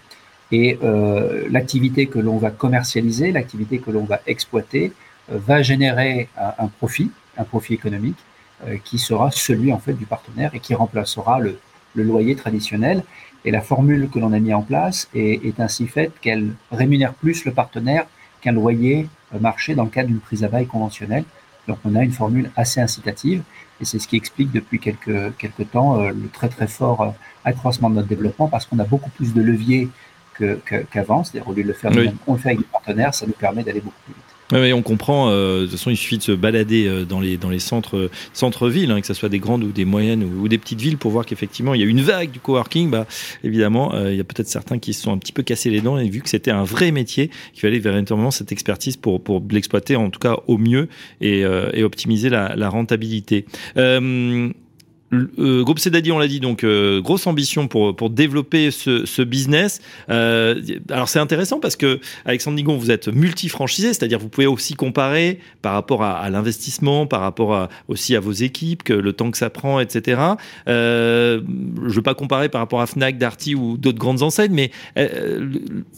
Et 0.51 0.79
euh, 0.83 1.47
l'activité 1.51 2.07
que 2.07 2.19
l'on 2.19 2.37
va 2.37 2.51
commercialiser, 2.51 3.33
l'activité 3.33 3.79
que 3.79 3.91
l'on 3.91 4.05
va 4.05 4.21
exploiter, 4.27 4.93
euh, 5.31 5.39
va 5.39 5.63
générer 5.63 6.29
un, 6.37 6.65
un, 6.65 6.69
profit, 6.69 7.11
un 7.39 7.45
profit 7.45 7.75
économique, 7.75 8.19
euh, 8.67 8.77
qui 8.85 8.99
sera 8.99 9.31
celui 9.31 9.73
en 9.73 9.79
fait 9.79 9.95
du 9.95 10.05
partenaire 10.05 10.55
et 10.55 10.61
qui 10.61 10.75
remplacera 10.75 11.41
le, 11.41 11.59
le 11.95 12.03
loyer 12.03 12.37
traditionnel. 12.37 13.03
Et 13.45 13.51
la 13.51 13.61
formule 13.61 14.09
que 14.09 14.19
l'on 14.19 14.33
a 14.33 14.39
mis 14.39 14.55
en 14.55 14.63
place 14.63 15.09
est, 15.15 15.45
est 15.45 15.61
ainsi 15.61 15.87
faite 15.87 16.13
qu'elle 16.21 16.53
rémunère 16.71 17.13
plus 17.15 17.45
le 17.45 17.53
partenaire 17.53 18.07
qu'un 18.41 18.53
loyer 18.53 19.09
marché 19.41 19.75
dans 19.75 19.85
le 19.85 19.91
cadre 19.91 20.09
d'une 20.09 20.21
prise 20.21 20.45
à 20.45 20.49
bail 20.49 20.67
conventionnelle. 20.67 21.25
Donc 21.69 21.79
on 21.85 21.95
a 21.95 22.03
une 22.03 22.13
formule 22.13 22.51
assez 22.57 22.81
incitative 22.81 23.43
et 23.81 23.85
c'est 23.85 23.99
ce 23.99 24.09
qui 24.09 24.17
explique 24.17 24.51
depuis 24.53 24.79
quelques, 24.79 25.37
quelques 25.39 25.71
temps 25.71 26.01
euh, 26.01 26.11
le 26.11 26.29
très 26.29 26.49
très 26.49 26.67
fort 26.67 27.03
euh, 27.03 27.11
accroissement 27.45 27.89
de 27.89 27.97
notre 27.97 28.09
développement 28.09 28.49
parce 28.49 28.67
qu'on 28.67 28.79
a 28.79 28.85
beaucoup 28.85 29.11
plus 29.11 29.33
de 29.33 29.43
leviers 29.43 29.89
qu'avant. 30.39 31.23
Que, 31.23 31.29
C'est-à-dire 31.29 31.49
au 31.49 31.53
lieu 31.53 31.63
de 31.63 31.69
le 31.69 31.75
faire 31.75 31.93
oui. 31.95 32.11
on 32.27 32.35
le 32.35 32.39
fait 32.39 32.51
avec 32.51 32.61
des 32.61 32.65
partenaires, 32.65 33.15
ça 33.15 33.27
nous 33.27 33.33
permet 33.33 33.63
d'aller 33.63 33.81
beaucoup 33.81 34.01
plus 34.05 34.15
vite. 34.15 34.25
Oui, 34.53 34.73
on 34.73 34.83
comprend. 34.83 35.31
Euh, 35.31 35.61
de 35.61 35.63
toute 35.63 35.73
façon, 35.73 35.91
il 35.91 35.97
suffit 35.97 36.19
de 36.19 36.23
se 36.23 36.33
balader 36.33 36.87
euh, 36.87 37.05
dans 37.05 37.21
les 37.21 37.37
dans 37.37 37.49
les 37.49 37.59
centres 37.59 38.11
centres-villes, 38.35 38.91
hein, 38.91 39.01
que 39.01 39.07
ce 39.07 39.15
soit 39.15 39.29
des 39.29 39.39
grandes 39.39 39.65
ou 39.65 39.73
des 39.73 39.85
moyennes 39.85 40.23
ou, 40.23 40.47
des 40.49 40.59
petites 40.59 40.81
villes, 40.81 40.99
pour 40.99 41.11
voir 41.11 41.25
qu'effectivement 41.25 41.75
il 41.75 41.81
y 41.81 41.85
a 41.85 41.87
une 41.87 42.03
vague 42.03 42.31
du 42.31 42.41
coworking. 42.41 42.91
Bah, 42.91 43.07
évidemment, 43.43 43.95
euh, 43.95 44.13
il 44.13 44.17
y 44.19 44.21
a 44.21 44.25
peut-être 44.25 44.49
certains 44.49 44.79
qui 44.79 44.93
se 44.93 45.03
sont 45.03 45.13
un 45.13 45.19
petit 45.19 45.33
peu 45.33 45.43
cassés 45.43 45.71
les 45.71 45.81
dents 45.81 45.99
et 45.99 46.09
vu 46.09 46.21
que 46.21 46.29
c'était 46.29 46.51
un 46.51 46.65
vrai 46.65 46.91
métier, 46.91 47.31
qu'il 47.53 47.61
fallait 47.61 47.79
véritablement 47.79 48.31
cette 48.31 48.53
expertise 48.53 48.97
pour 48.97 49.23
pour 49.23 49.43
l'exploiter 49.51 49.97
en 49.97 50.11
tout 50.11 50.21
cas 50.21 50.37
au 50.47 50.59
mieux 50.59 50.89
et, 51.21 51.45
euh, 51.45 51.71
et 51.73 51.83
optimiser 51.83 52.29
la, 52.29 52.55
la 52.55 52.69
rentabilité. 52.69 53.47
Euh, 55.13 55.63
groupe 55.63 55.79
Cédadi, 55.79 56.11
on 56.11 56.19
l'a 56.19 56.29
dit, 56.29 56.41
donc 56.41 56.65
euh, 56.65 57.01
grosse 57.01 57.27
ambition 57.27 57.69
pour 57.69 57.95
pour 57.95 58.11
développer 58.11 58.71
ce, 58.71 59.23
business. 59.23 59.81
Euh, 60.11 60.61
alors 60.91 61.09
c'est 61.09 61.19
intéressant 61.19 61.61
parce 61.61 61.77
que 61.77 62.01
Alexandre 62.25 62.57
Nigon, 62.57 62.77
vous 62.77 62.91
êtes 62.91 63.09
multi-franchisé, 63.09 63.89
c'est-à-dire 63.89 64.19
vous 64.19 64.29
pouvez 64.29 64.47
aussi 64.47 64.75
comparer 64.75 65.39
par 65.61 65.75
rapport 65.75 66.03
à, 66.03 66.29
l'investissement, 66.31 67.07
par 67.07 67.21
rapport 67.21 67.55
à, 67.55 67.69
aussi 67.89 68.17
à 68.17 68.21
vos 68.21 68.33
équipes, 68.33 68.89
le 68.89 69.13
temps 69.13 69.31
que 69.31 69.39
ça 69.39 69.51
prend, 69.51 69.81
etc. 69.81 70.21
Euh, 70.69 71.41
je 71.87 71.95
veux 71.95 72.03
pas 72.03 72.15
comparer 72.15 72.49
par 72.49 72.61
rapport 72.61 72.81
à 72.81 72.87
Fnac, 72.87 73.19
Darty 73.19 73.55
ou 73.55 73.77
d'autres 73.77 73.99
grandes 73.99 74.23
enseignes, 74.23 74.53
mais 74.53 74.71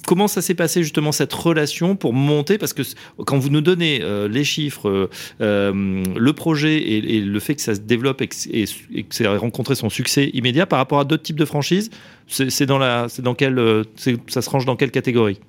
comment 0.07 0.29
ça 0.29 0.43
s'est 0.43 0.55
passé 0.55 0.83
justement 0.83 1.13
cette 1.13 1.33
relation 1.33 1.97
pour 1.97 2.13
monter? 2.13 2.59
Parce 2.59 2.73
que 2.73 2.83
quand 3.25 3.39
vous 3.39 3.51
nous 3.51 3.61
donnez 3.61 4.03
les 4.29 4.45
chiffres, 4.45 5.09
le 5.41 6.33
projet 6.33 6.77
et, 6.79 7.17
et, 7.17 7.21
le 7.21 7.41
fait 7.41 7.55
que 7.55 7.63
ça 7.63 7.75
se 7.75 7.81
développe 7.81 8.21
et, 8.21 8.29
et, 8.53 8.65
et 8.95 9.04
c'est 9.11 9.27
rencontré 9.27 9.75
son 9.75 9.91
succès 9.91 10.31
immédiat 10.35 10.67
par 10.67 10.79
rapport 10.79 11.01
à 11.01 11.05
d'autres 11.05 11.23
types 11.23 11.39
de 11.39 11.45
franchises 11.45 11.91
C'est 12.29 12.67
dans 12.67 12.79
la, 12.79 13.09
c'est 13.09 13.23
dans 13.23 13.35
quelle, 13.35 13.85
ça 14.27 14.43
se 14.43 14.51
range 14.51 14.65
dans 14.65 14.77
quelle 14.77 14.91
catégorie? 14.91 15.41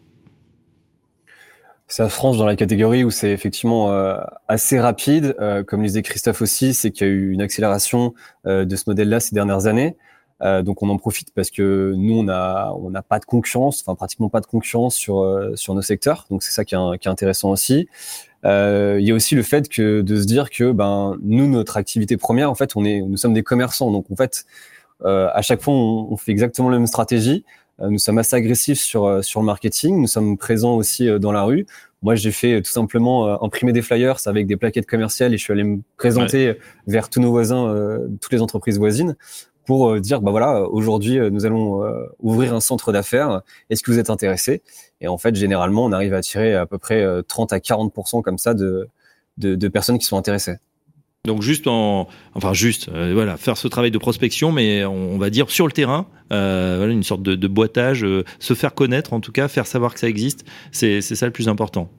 Ça 1.87 2.09
se 2.09 2.19
range 2.19 2.37
dans 2.39 2.45
la 2.45 2.55
catégorie 2.55 3.03
où 3.03 3.11
c'est 3.11 3.29
effectivement 3.29 3.91
euh, 3.91 4.17
assez 4.47 4.79
rapide. 4.79 5.35
Euh, 5.39 5.63
comme 5.63 5.81
le 5.81 5.87
disait 5.87 6.01
Christophe 6.01 6.41
aussi, 6.41 6.73
c'est 6.73 6.89
qu'il 6.89 7.05
y 7.05 7.09
a 7.09 7.13
eu 7.13 7.31
une 7.31 7.41
accélération 7.41 8.15
euh, 8.47 8.65
de 8.65 8.75
ce 8.75 8.85
modèle-là 8.87 9.19
ces 9.19 9.35
dernières 9.35 9.67
années. 9.67 9.95
donc 10.41 10.81
on 10.83 10.89
en 10.89 10.97
profite 10.97 11.31
parce 11.33 11.49
que 11.49 11.93
nous 11.95 12.19
on 12.19 12.27
a 12.27 12.73
on 12.77 12.89
n'a 12.89 13.01
pas 13.01 13.19
de 13.19 13.25
concurrence, 13.25 13.81
enfin 13.81 13.95
pratiquement 13.95 14.29
pas 14.29 14.41
de 14.41 14.47
concurrence 14.47 14.95
sur 14.95 15.15
sur 15.55 15.73
nos 15.75 15.81
secteurs. 15.81 16.25
Donc 16.29 16.43
c'est 16.43 16.51
ça 16.51 16.65
qui 16.65 16.75
est, 16.75 17.07
intéressant 17.07 17.51
aussi. 17.51 17.87
Euh, 18.45 18.97
il 18.99 19.07
y 19.07 19.11
a 19.11 19.15
aussi 19.15 19.35
le 19.35 19.43
fait 19.43 19.67
que 19.69 20.01
de 20.01 20.21
se 20.21 20.25
dire 20.25 20.49
que 20.49 20.71
ben 20.71 21.17
nous 21.23 21.47
notre 21.47 21.77
activité 21.77 22.15
première 22.15 22.51
en 22.51 22.55
fait 22.55 22.75
on 22.75 22.85
est 22.85 23.01
nous 23.01 23.17
sommes 23.17 23.33
des 23.33 23.43
commerçants. 23.43 23.91
Donc 23.91 24.05
en 24.11 24.15
fait 24.15 24.45
euh, 25.03 25.29
à 25.33 25.41
chaque 25.41 25.61
fois 25.61 25.73
on, 25.73 26.07
on, 26.11 26.17
fait 26.17 26.31
exactement 26.31 26.69
la 26.69 26.77
même 26.77 26.87
stratégie. 26.87 27.43
Euh, 27.81 27.89
nous 27.89 27.97
sommes 27.97 28.17
assez 28.17 28.35
agressifs 28.35 28.79
sur 28.79 29.23
sur 29.23 29.39
le 29.39 29.45
marketing. 29.45 29.99
Nous 29.99 30.07
sommes 30.07 30.37
présents 30.37 30.75
aussi 30.75 31.07
dans 31.19 31.31
la 31.31 31.43
rue. 31.43 31.65
Moi 32.03 32.15
j'ai 32.15 32.31
fait 32.31 32.61
tout 32.61 32.71
simplement 32.71 33.43
imprimer 33.43 33.73
des 33.73 33.81
flyers 33.81 34.17
avec 34.27 34.45
des 34.45 34.57
plaquettes 34.57 34.85
commerciales 34.85 35.33
et 35.33 35.37
je 35.37 35.43
suis 35.43 35.53
allé 35.53 35.63
me 35.63 35.79
présenter 35.97 36.49
ouais. 36.49 36.59
vers 36.85 37.09
tous 37.09 37.19
nos 37.19 37.31
voisins 37.31 37.75
toutes 38.21 38.31
les 38.31 38.41
entreprises 38.41 38.77
voisines 38.77 39.15
pour 39.65 39.99
dire 39.99 40.21
bah 40.21 40.31
voilà 40.31 40.63
aujourd'hui 40.63 41.19
nous 41.31 41.45
allons 41.45 41.83
ouvrir 42.19 42.53
un 42.53 42.59
centre 42.59 42.91
d'affaires 42.91 43.41
est-ce 43.69 43.83
que 43.83 43.91
vous 43.91 43.99
êtes 43.99 44.09
intéressé? 44.09 44.61
Et 45.01 45.07
en 45.07 45.17
fait, 45.17 45.35
généralement, 45.35 45.85
on 45.85 45.91
arrive 45.91 46.13
à 46.13 46.17
attirer 46.17 46.55
à 46.55 46.65
peu 46.65 46.77
près 46.77 47.05
30 47.27 47.53
à 47.53 47.57
40% 47.57 48.21
comme 48.21 48.37
ça 48.37 48.53
de, 48.53 48.87
de, 49.37 49.67
personnes 49.67 49.97
qui 49.97 50.05
sont 50.05 50.17
intéressées. 50.17 50.57
Donc 51.25 51.41
juste 51.41 51.65
en, 51.67 52.07
enfin 52.35 52.53
juste, 52.53 52.89
euh, 52.89 53.11
voilà, 53.13 53.35
faire 53.37 53.57
ce 53.57 53.67
travail 53.67 53.89
de 53.89 53.97
prospection, 53.97 54.51
mais 54.51 54.85
on, 54.85 55.17
va 55.17 55.31
dire 55.31 55.49
sur 55.49 55.65
le 55.65 55.71
terrain, 55.71 56.05
euh, 56.31 56.75
voilà, 56.77 56.93
une 56.93 57.03
sorte 57.03 57.23
de, 57.23 57.47
boitage, 57.47 58.03
euh, 58.03 58.23
se 58.39 58.53
faire 58.53 58.75
connaître 58.75 59.13
en 59.13 59.19
tout 59.19 59.31
cas, 59.31 59.47
faire 59.47 59.65
savoir 59.65 59.95
que 59.95 59.99
ça 59.99 60.07
existe, 60.07 60.45
c'est 60.71 61.01
ça 61.01 61.25
le 61.25 61.31
plus 61.31 61.49
important. 61.49 61.89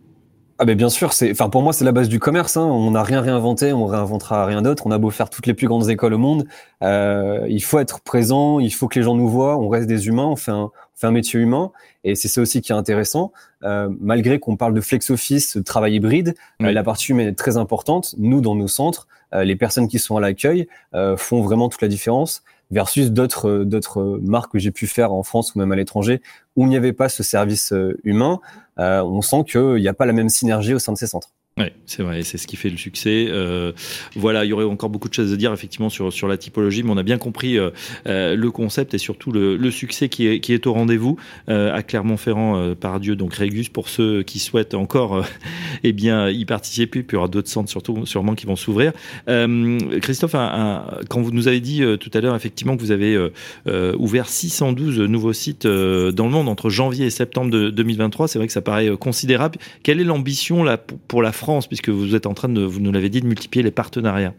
Ah 0.58 0.64
ben 0.64 0.74
bien 0.74 0.88
sûr, 0.88 1.12
c'est, 1.12 1.30
enfin 1.30 1.50
pour 1.50 1.60
moi 1.60 1.74
c'est 1.74 1.84
la 1.84 1.92
base 1.92 2.08
du 2.08 2.18
commerce. 2.18 2.56
Hein. 2.56 2.64
On 2.64 2.92
n'a 2.92 3.02
rien 3.02 3.20
réinventé, 3.20 3.74
on 3.74 3.84
réinventera 3.84 4.46
rien 4.46 4.62
d'autre. 4.62 4.86
On 4.86 4.90
a 4.90 4.96
beau 4.96 5.10
faire 5.10 5.28
toutes 5.28 5.46
les 5.46 5.52
plus 5.52 5.66
grandes 5.66 5.90
écoles 5.90 6.14
au 6.14 6.18
monde, 6.18 6.46
euh, 6.82 7.46
il 7.48 7.62
faut 7.62 7.78
être 7.78 8.00
présent, 8.00 8.58
il 8.58 8.72
faut 8.72 8.88
que 8.88 8.98
les 8.98 9.04
gens 9.04 9.14
nous 9.14 9.28
voient. 9.28 9.58
On 9.58 9.68
reste 9.68 9.86
des 9.86 10.06
humains, 10.08 10.24
on 10.24 10.36
fait 10.36 10.52
un, 10.52 10.70
on 10.70 10.70
fait 10.94 11.06
un 11.06 11.10
métier 11.10 11.38
humain, 11.38 11.72
et 12.04 12.14
c'est 12.14 12.28
ça 12.28 12.40
aussi 12.40 12.62
qui 12.62 12.72
est 12.72 12.74
intéressant. 12.74 13.32
Euh, 13.64 13.90
malgré 14.00 14.38
qu'on 14.38 14.56
parle 14.56 14.72
de 14.72 14.80
flex 14.80 15.10
office, 15.10 15.58
de 15.58 15.62
travail 15.62 15.96
hybride, 15.96 16.34
euh, 16.62 16.72
la 16.72 16.82
partie 16.82 17.12
humaine 17.12 17.28
est 17.28 17.38
très 17.38 17.58
importante. 17.58 18.14
Nous 18.16 18.40
dans 18.40 18.54
nos 18.54 18.68
centres, 18.68 19.08
euh, 19.34 19.44
les 19.44 19.56
personnes 19.56 19.88
qui 19.88 19.98
sont 19.98 20.16
à 20.16 20.20
l'accueil 20.20 20.68
euh, 20.94 21.16
font 21.16 21.42
vraiment 21.42 21.68
toute 21.68 21.82
la 21.82 21.88
différence 21.88 22.42
versus 22.70 23.12
d'autres 23.12 23.64
d'autres 23.64 24.18
marques 24.22 24.52
que 24.52 24.58
j'ai 24.58 24.72
pu 24.72 24.86
faire 24.86 25.12
en 25.12 25.22
France 25.22 25.54
ou 25.54 25.58
même 25.58 25.72
à 25.72 25.76
l'étranger 25.76 26.20
où 26.56 26.64
il 26.64 26.68
n'y 26.68 26.76
avait 26.76 26.92
pas 26.92 27.08
ce 27.08 27.22
service 27.22 27.72
humain. 28.04 28.40
on 28.76 29.22
sent 29.22 29.44
qu'il 29.44 29.76
n'y 29.76 29.88
a 29.88 29.94
pas 29.94 30.06
la 30.06 30.12
même 30.12 30.28
synergie 30.28 30.74
au 30.74 30.78
sein 30.78 30.92
de 30.92 30.98
ces 30.98 31.06
centres. 31.06 31.30
Oui, 31.58 31.68
c'est 31.86 32.02
vrai, 32.02 32.22
c'est 32.22 32.36
ce 32.36 32.46
qui 32.46 32.56
fait 32.56 32.68
le 32.68 32.76
succès. 32.76 33.28
Euh, 33.30 33.72
voilà, 34.14 34.44
il 34.44 34.48
y 34.48 34.52
aurait 34.52 34.66
encore 34.66 34.90
beaucoup 34.90 35.08
de 35.08 35.14
choses 35.14 35.32
à 35.32 35.36
dire 35.36 35.54
effectivement 35.54 35.88
sur 35.88 36.12
sur 36.12 36.28
la 36.28 36.36
typologie, 36.36 36.82
mais 36.82 36.90
on 36.90 36.98
a 36.98 37.02
bien 37.02 37.16
compris 37.16 37.58
euh, 37.58 37.70
euh, 38.06 38.36
le 38.36 38.50
concept 38.50 38.92
et 38.92 38.98
surtout 38.98 39.32
le, 39.32 39.56
le, 39.56 39.70
succès 39.70 40.10
qui 40.10 40.26
est 40.26 40.40
qui 40.40 40.52
est 40.52 40.66
au 40.66 40.74
rendez-vous 40.74 41.16
euh, 41.48 41.74
à 41.74 41.82
Clermont-Ferrand 41.82 42.58
euh, 42.58 42.74
par 42.74 43.00
Dieu. 43.00 43.16
Donc 43.16 43.32
Régus 43.32 43.70
pour 43.70 43.88
ceux 43.88 44.22
qui 44.22 44.38
souhaitent 44.38 44.74
encore, 44.74 45.24
eh 45.82 45.94
bien 45.94 46.28
y 46.28 46.44
participer. 46.44 47.02
Puis 47.02 47.14
il 47.14 47.16
y 47.16 47.18
aura 47.20 47.28
d'autres 47.28 47.48
centres 47.48 47.70
surtout 47.70 48.04
sûrement 48.04 48.34
qui 48.34 48.44
vont 48.44 48.56
s'ouvrir. 48.56 48.92
Christophe, 50.02 50.34
un, 50.34 50.84
quand 51.08 51.22
vous 51.22 51.30
nous 51.30 51.48
avez 51.48 51.60
dit 51.60 51.82
tout 51.98 52.10
à 52.12 52.20
l'heure 52.20 52.36
effectivement 52.36 52.76
que 52.76 52.82
vous 52.82 52.90
avez 52.90 53.18
ouvert 53.98 54.28
612 54.28 55.00
nouveaux 55.00 55.32
sites 55.32 55.66
dans 55.66 56.26
le 56.26 56.30
monde 56.30 56.50
entre 56.50 56.68
janvier 56.68 57.06
et 57.06 57.10
septembre 57.10 57.50
de 57.50 57.70
2023, 57.70 58.28
c'est 58.28 58.38
vrai 58.38 58.46
que 58.46 58.52
ça 58.52 58.60
paraît 58.60 58.94
considérable. 58.98 59.58
Quelle 59.82 60.00
est 60.00 60.04
l'ambition 60.04 60.62
là 60.62 60.76
pour 60.76 61.22
la 61.22 61.32
France 61.32 61.45
puisque 61.68 61.88
vous 61.88 62.14
êtes 62.14 62.26
en 62.26 62.34
train 62.34 62.48
de, 62.48 62.62
vous 62.62 62.80
nous 62.80 62.92
l'avez 62.92 63.08
dit, 63.08 63.20
de 63.20 63.26
multiplier 63.26 63.62
les 63.62 63.70
partenariats. 63.70 64.34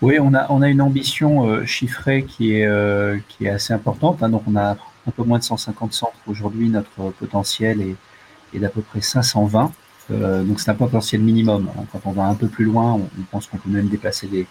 Oui, 0.00 0.18
on 0.20 0.34
a, 0.34 0.46
on 0.50 0.62
a 0.62 0.68
une 0.68 0.80
ambition 0.80 1.46
euh, 1.46 1.64
chiffrée 1.64 2.24
qui 2.24 2.56
est, 2.56 2.66
euh, 2.66 3.18
qui 3.28 3.46
est 3.46 3.50
assez 3.50 3.72
importante. 3.72 4.22
Hein. 4.22 4.30
donc, 4.30 4.42
on 4.46 4.56
a 4.56 4.72
un 4.72 5.10
peu 5.14 5.22
moins 5.22 5.38
de 5.38 5.44
150 5.44 5.92
centres 5.92 6.12
aujourd'hui. 6.26 6.68
Notre 6.68 7.10
potentiel 7.18 7.80
est, 7.80 7.96
est 8.54 8.58
d'à 8.58 8.68
peu 8.68 8.80
près 8.80 9.00
520. 9.00 9.72
Euh, 10.10 10.42
donc, 10.42 10.60
c'est 10.60 10.70
un 10.70 10.74
potentiel 10.74 11.20
minimum. 11.20 11.68
Hein. 11.76 11.84
Quand 11.92 12.00
on 12.04 12.12
va 12.12 12.24
un 12.24 12.34
peu 12.34 12.48
plus 12.48 12.64
loin, 12.64 12.94
on, 12.94 13.08
on 13.18 13.22
pense 13.30 13.46
qu'on 13.46 13.58
peut 13.58 13.70
même 13.70 13.88
dépasser 13.88 14.26
les, 14.26 14.46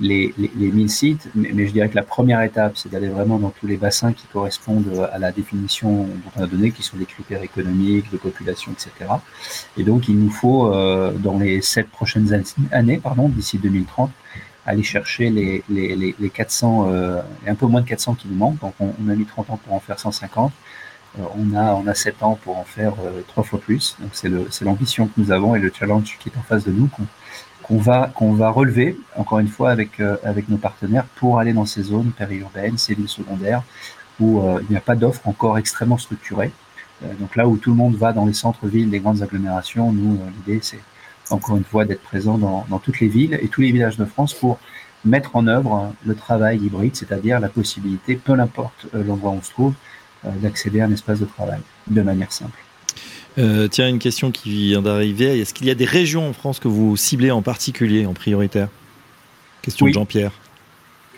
les, 0.00 0.34
les, 0.38 0.50
les 0.56 0.72
1000 0.72 0.90
sites, 0.90 1.28
mais, 1.34 1.66
je 1.66 1.72
dirais 1.72 1.88
que 1.88 1.94
la 1.94 2.02
première 2.02 2.42
étape, 2.42 2.76
c'est 2.76 2.90
d'aller 2.90 3.08
vraiment 3.08 3.38
dans 3.38 3.50
tous 3.50 3.66
les 3.66 3.76
bassins 3.76 4.12
qui 4.12 4.26
correspondent 4.32 5.08
à 5.12 5.18
la 5.18 5.32
définition 5.32 6.04
dont 6.04 6.30
on 6.36 6.42
a 6.42 6.46
donné, 6.46 6.70
qui 6.70 6.82
sont 6.82 6.96
des 6.96 7.04
critères 7.04 7.42
économiques, 7.42 8.10
de 8.10 8.16
population, 8.16 8.72
etc. 8.72 9.10
Et 9.76 9.84
donc, 9.84 10.08
il 10.08 10.18
nous 10.18 10.30
faut, 10.30 10.72
euh, 10.72 11.12
dans 11.12 11.38
les 11.38 11.62
sept 11.62 11.88
prochaines 11.88 12.32
années, 12.72 12.98
pardon, 12.98 13.28
d'ici 13.28 13.58
2030, 13.58 14.10
aller 14.66 14.82
chercher 14.82 15.30
les, 15.30 15.64
les, 15.68 16.14
les 16.18 16.30
400, 16.30 16.86
euh, 16.88 17.22
un 17.46 17.54
peu 17.54 17.66
moins 17.66 17.80
de 17.80 17.88
400 17.88 18.14
qui 18.14 18.28
nous 18.28 18.36
manquent. 18.36 18.60
Donc, 18.60 18.74
on, 18.80 19.08
a 19.08 19.14
mis 19.14 19.24
30 19.24 19.50
ans 19.50 19.60
pour 19.64 19.74
en 19.74 19.80
faire 19.80 19.98
150. 19.98 20.52
Euh, 21.18 21.22
on 21.36 21.54
a 21.54 21.74
on 21.74 21.86
a 21.86 21.94
7 21.94 22.22
ans 22.22 22.38
pour 22.42 22.56
en 22.58 22.64
faire 22.64 22.94
euh, 23.04 23.22
trois 23.28 23.42
fois 23.42 23.60
plus. 23.60 23.96
Donc, 24.00 24.10
c'est 24.14 24.64
l'ambition 24.64 25.06
que 25.06 25.12
nous 25.16 25.32
avons 25.32 25.54
et 25.54 25.58
le 25.58 25.72
challenge 25.76 26.16
qui 26.20 26.28
est 26.28 26.38
en 26.38 26.42
face 26.42 26.64
de 26.64 26.72
nous 26.72 26.88
va 27.78 28.10
qu'on 28.14 28.32
va 28.32 28.50
relever 28.50 28.98
encore 29.16 29.38
une 29.38 29.48
fois 29.48 29.70
avec 29.70 30.00
euh, 30.00 30.16
avec 30.24 30.48
nos 30.48 30.56
partenaires 30.56 31.04
pour 31.16 31.38
aller 31.38 31.52
dans 31.52 31.66
ces 31.66 31.82
zones 31.82 32.12
périurbaines, 32.12 32.78
ces 32.78 32.94
villes 32.94 33.08
secondaires 33.08 33.62
où 34.20 34.40
euh, 34.40 34.60
il 34.62 34.70
n'y 34.70 34.76
a 34.76 34.80
pas 34.80 34.94
d'offres 34.94 35.26
encore 35.26 35.58
extrêmement 35.58 35.98
structurées. 35.98 36.52
Euh, 37.02 37.14
donc 37.20 37.36
là 37.36 37.48
où 37.48 37.56
tout 37.56 37.70
le 37.70 37.76
monde 37.76 37.96
va 37.96 38.12
dans 38.12 38.26
les 38.26 38.32
centres-villes, 38.32 38.90
les 38.90 39.00
grandes 39.00 39.22
agglomérations, 39.22 39.92
nous 39.92 40.18
l'idée 40.36 40.60
c'est 40.62 40.80
encore 41.30 41.56
une 41.56 41.64
fois 41.64 41.84
d'être 41.84 42.02
présent 42.02 42.36
dans, 42.36 42.66
dans 42.68 42.78
toutes 42.78 43.00
les 43.00 43.08
villes 43.08 43.38
et 43.40 43.48
tous 43.48 43.62
les 43.62 43.72
villages 43.72 43.96
de 43.96 44.04
France 44.04 44.34
pour 44.34 44.58
mettre 45.04 45.34
en 45.34 45.46
œuvre 45.46 45.92
le 46.04 46.14
travail 46.14 46.58
hybride, 46.58 46.94
c'est-à-dire 46.94 47.40
la 47.40 47.48
possibilité, 47.48 48.16
peu 48.16 48.32
importe 48.32 48.86
l'endroit 48.92 49.32
où 49.32 49.36
on 49.36 49.42
se 49.42 49.50
trouve, 49.50 49.74
d'accéder 50.24 50.80
à 50.80 50.84
un 50.84 50.92
espace 50.92 51.18
de 51.18 51.24
travail 51.24 51.60
de 51.88 52.02
manière 52.02 52.30
simple. 52.30 52.61
Euh, 53.38 53.68
tiens, 53.68 53.88
une 53.88 53.98
question 53.98 54.30
qui 54.30 54.50
vient 54.50 54.82
d'arriver. 54.82 55.40
Est-ce 55.40 55.54
qu'il 55.54 55.66
y 55.66 55.70
a 55.70 55.74
des 55.74 55.84
régions 55.84 56.28
en 56.28 56.32
France 56.32 56.60
que 56.60 56.68
vous 56.68 56.96
ciblez 56.96 57.30
en 57.30 57.42
particulier, 57.42 58.06
en 58.06 58.12
prioritaire? 58.12 58.68
Question 59.62 59.86
de 59.86 59.92
Jean-Pierre. 59.92 60.32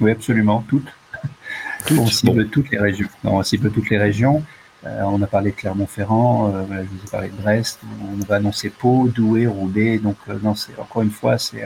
Oui, 0.01 0.11
absolument, 0.11 0.65
toutes. 0.69 0.89
On 1.91 2.07
cible 2.07 2.49
toutes 2.49 2.71
les 2.71 2.79
régions. 2.79 3.09
on 3.25 3.43
cible 3.43 3.71
toutes 3.71 3.91
les 3.91 3.99
régions. 3.99 4.43
Euh, 4.87 5.03
on 5.05 5.21
a 5.23 5.27
parlé 5.27 5.51
de 5.51 5.57
Clermont-Ferrand, 5.57 6.53
euh, 6.55 6.65
je 6.71 6.89
vous 6.89 7.07
ai 7.07 7.11
parlé 7.11 7.29
de 7.29 7.37
Brest, 7.37 7.81
on 8.03 8.25
va 8.25 8.37
annoncer 8.37 8.69
Pau, 8.69 9.09
Douai, 9.09 9.47
Roubaix. 9.47 9.99
Donc, 9.99 10.17
euh, 10.29 10.39
non, 10.43 10.55
c'est 10.55 10.79
encore 10.79 11.03
une 11.03 11.11
fois, 11.11 11.39
c'est. 11.39 11.63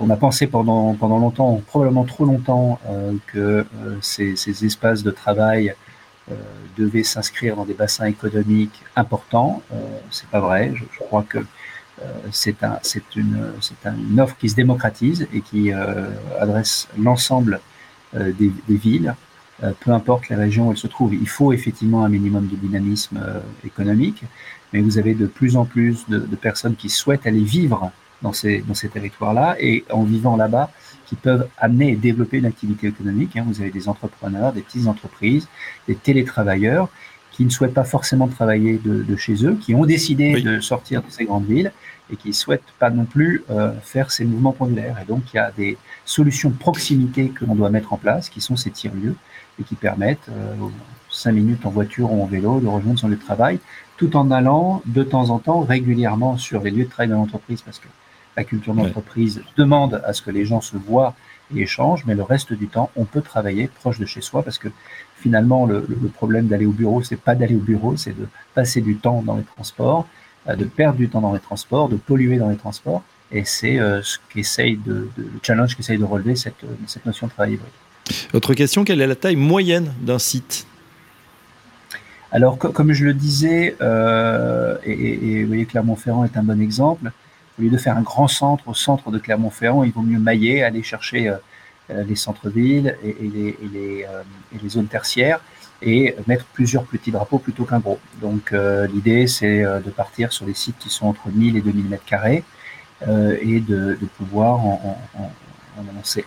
On 0.00 0.10
a 0.10 0.16
pensé 0.16 0.46
pendant 0.48 0.94
pendant 0.94 1.18
longtemps, 1.18 1.62
probablement 1.66 2.04
trop 2.04 2.24
longtemps, 2.24 2.80
que 3.28 3.64
ces, 4.00 4.34
ces, 4.34 4.64
espaces 4.64 5.04
de 5.04 5.12
travail 5.12 5.74
devait 6.76 7.04
s'inscrire 7.04 7.56
dans 7.56 7.64
des 7.64 7.74
bassins 7.74 8.06
économiques 8.06 8.82
importants. 8.96 9.62
Euh, 9.72 9.76
c'est 10.10 10.28
pas 10.28 10.40
vrai. 10.40 10.72
Je, 10.74 10.98
crois 10.98 11.22
que 11.22 11.38
euh, 11.38 12.04
c'est 12.30 12.62
un, 12.62 12.78
une, 13.14 13.52
une 14.10 14.20
offre 14.20 14.36
qui 14.36 14.48
se 14.48 14.56
démocratise 14.56 15.26
et 15.32 15.40
qui 15.40 15.72
adresse 16.40 16.88
l'ensemble 16.98 17.60
des, 18.14 18.50
des, 18.68 18.76
villes, 18.76 19.14
peu 19.80 19.90
importe 19.90 20.28
les 20.28 20.36
régions 20.36 20.68
où 20.68 20.70
elles 20.70 20.78
se 20.78 20.86
trouvent. 20.86 21.14
Il 21.14 21.28
faut 21.28 21.52
effectivement 21.52 22.04
un 22.04 22.08
minimum 22.08 22.46
de 22.46 22.56
dynamisme 22.56 23.20
économique, 23.64 24.22
mais 24.72 24.80
vous 24.80 24.98
avez 24.98 25.14
de 25.14 25.26
plus 25.26 25.56
en 25.56 25.64
plus 25.64 26.06
de, 26.08 26.18
de 26.18 26.36
personnes 26.36 26.76
qui 26.76 26.88
souhaitent 26.88 27.26
aller 27.26 27.44
vivre 27.44 27.92
dans 28.22 28.32
ces, 28.32 28.60
dans 28.60 28.74
ces 28.74 28.88
territoires-là 28.88 29.56
et 29.60 29.84
en 29.90 30.04
vivant 30.04 30.36
là-bas, 30.36 30.70
qui 31.06 31.14
peuvent 31.14 31.48
amener 31.58 31.92
et 31.92 31.96
développer 31.96 32.38
une 32.38 32.46
activité 32.46 32.88
économique. 32.88 33.36
Hein. 33.36 33.44
Vous 33.46 33.60
avez 33.60 33.70
des 33.70 33.88
entrepreneurs, 33.88 34.52
des 34.52 34.62
petites 34.62 34.88
entreprises, 34.88 35.48
des 35.86 35.94
télétravailleurs 35.94 36.88
qui 37.30 37.44
ne 37.44 37.50
souhaitent 37.50 37.74
pas 37.74 37.84
forcément 37.84 38.28
travailler 38.28 38.80
de, 38.82 39.02
de 39.02 39.16
chez 39.16 39.44
eux, 39.44 39.56
qui 39.60 39.74
ont 39.74 39.84
décidé 39.84 40.40
de 40.40 40.58
sortir 40.60 41.02
de 41.02 41.10
ces 41.10 41.26
grandes 41.26 41.44
villes 41.44 41.70
et 42.10 42.16
qui 42.16 42.32
souhaitent 42.32 42.62
pas 42.78 42.88
non 42.88 43.04
plus 43.04 43.44
euh, 43.50 43.72
faire 43.82 44.10
ces 44.10 44.24
mouvements 44.24 44.52
pendulaires. 44.52 44.96
Et 45.02 45.04
donc, 45.04 45.22
il 45.32 45.36
y 45.36 45.38
a 45.38 45.50
des 45.50 45.76
solutions 46.04 46.50
de 46.50 46.56
proximité 46.56 47.28
que 47.28 47.44
l'on 47.44 47.54
doit 47.54 47.68
mettre 47.68 47.92
en 47.92 47.98
place, 47.98 48.30
qui 48.30 48.40
sont 48.40 48.56
ces 48.56 48.70
tiers-lieux 48.70 49.16
et 49.60 49.64
qui 49.64 49.74
permettent, 49.74 50.28
euh, 50.30 50.54
cinq 51.10 51.32
minutes 51.32 51.66
en 51.66 51.70
voiture 51.70 52.12
ou 52.12 52.22
en 52.22 52.26
vélo, 52.26 52.60
de 52.60 52.66
rejoindre 52.66 52.98
son 52.98 53.08
lieu 53.08 53.16
de 53.16 53.20
travail, 53.20 53.58
tout 53.96 54.16
en 54.16 54.30
allant 54.30 54.82
de 54.86 55.02
temps 55.02 55.30
en 55.30 55.38
temps 55.38 55.60
régulièrement 55.60 56.38
sur 56.38 56.62
les 56.62 56.70
lieux 56.70 56.84
de 56.84 56.90
travail 56.90 57.08
de 57.08 57.14
l'entreprise, 57.14 57.60
parce 57.60 57.78
que 57.78 57.88
la 58.36 58.44
culture 58.44 58.74
d'entreprise 58.74 59.42
demande 59.56 60.02
à 60.04 60.12
ce 60.12 60.22
que 60.22 60.30
les 60.30 60.44
gens 60.44 60.60
se 60.60 60.76
voient 60.76 61.14
et 61.54 61.62
échangent, 61.62 62.04
mais 62.06 62.14
le 62.14 62.22
reste 62.22 62.52
du 62.52 62.68
temps, 62.68 62.90
on 62.96 63.04
peut 63.04 63.22
travailler 63.22 63.68
proche 63.68 63.98
de 63.98 64.06
chez 64.06 64.20
soi 64.20 64.42
parce 64.42 64.58
que 64.58 64.68
finalement, 65.16 65.66
le, 65.66 65.86
le 65.88 66.08
problème 66.08 66.46
d'aller 66.46 66.66
au 66.66 66.72
bureau, 66.72 67.02
c'est 67.02 67.16
pas 67.16 67.34
d'aller 67.34 67.54
au 67.54 67.60
bureau, 67.60 67.96
c'est 67.96 68.16
de 68.16 68.26
passer 68.54 68.80
du 68.80 68.96
temps 68.96 69.22
dans 69.22 69.36
les 69.36 69.44
transports, 69.44 70.06
euh, 70.48 70.56
de 70.56 70.64
perdre 70.64 70.98
du 70.98 71.08
temps 71.08 71.20
dans 71.20 71.32
les 71.32 71.40
transports, 71.40 71.88
de 71.88 71.96
polluer 71.96 72.36
dans 72.36 72.50
les 72.50 72.56
transports. 72.56 73.02
Et 73.32 73.44
c'est 73.44 73.78
euh, 73.78 74.02
ce 74.02 74.18
qu'essaye 74.28 74.76
de, 74.76 75.08
de, 75.16 75.22
le 75.22 75.40
challenge 75.42 75.76
qu'essaye 75.76 75.98
de 75.98 76.04
relever 76.04 76.36
cette, 76.36 76.64
cette 76.86 77.06
notion 77.06 77.26
de 77.26 77.32
travail 77.32 77.54
hybride. 77.54 77.70
Autre 78.34 78.54
question, 78.54 78.84
quelle 78.84 79.00
est 79.00 79.06
la 79.06 79.16
taille 79.16 79.36
moyenne 79.36 79.92
d'un 80.00 80.18
site? 80.18 80.66
Alors, 82.30 82.58
co 82.58 82.70
comme 82.70 82.92
je 82.92 83.04
le 83.04 83.14
disais, 83.14 83.76
euh, 83.80 84.76
et, 84.84 84.92
et, 84.92 85.30
et, 85.30 85.42
vous 85.42 85.48
voyez, 85.48 85.64
Clermont-Ferrand 85.64 86.24
est 86.24 86.36
un 86.36 86.42
bon 86.42 86.60
exemple, 86.60 87.10
au 87.58 87.62
lieu 87.62 87.70
de 87.70 87.78
faire 87.78 87.96
un 87.96 88.02
grand 88.02 88.28
centre 88.28 88.68
au 88.68 88.74
centre 88.74 89.10
de 89.10 89.18
Clermont-Ferrand, 89.18 89.84
il 89.84 89.92
vaut 89.92 90.02
mieux 90.02 90.18
mailler, 90.18 90.62
aller 90.62 90.82
chercher 90.82 91.28
euh, 91.28 91.36
euh, 91.90 92.04
les 92.04 92.16
centres-villes 92.16 92.96
euh, 93.04 93.12
et, 93.20 94.58
les, 94.62 94.68
zones 94.68 94.88
tertiaires 94.88 95.40
et 95.82 96.16
mettre 96.26 96.44
plusieurs 96.46 96.84
petits 96.84 97.12
drapeaux 97.12 97.38
plutôt 97.38 97.64
qu'un 97.64 97.78
gros. 97.78 98.00
Donc 98.20 98.52
l'idée, 98.92 99.26
c'est 99.26 99.62
de 99.62 99.90
partir 99.90 100.32
sur 100.32 100.46
des 100.46 100.54
sites 100.54 100.78
qui 100.78 100.88
sont 100.88 101.06
entre 101.06 101.28
1000 101.28 101.56
et 101.56 101.60
2000 101.60 101.84
mètres 101.84 102.04
carrés 102.06 102.42
et 103.06 103.60
de, 103.60 103.98
pouvoir 104.16 104.58
en, 104.58 104.98
en, 105.18 105.30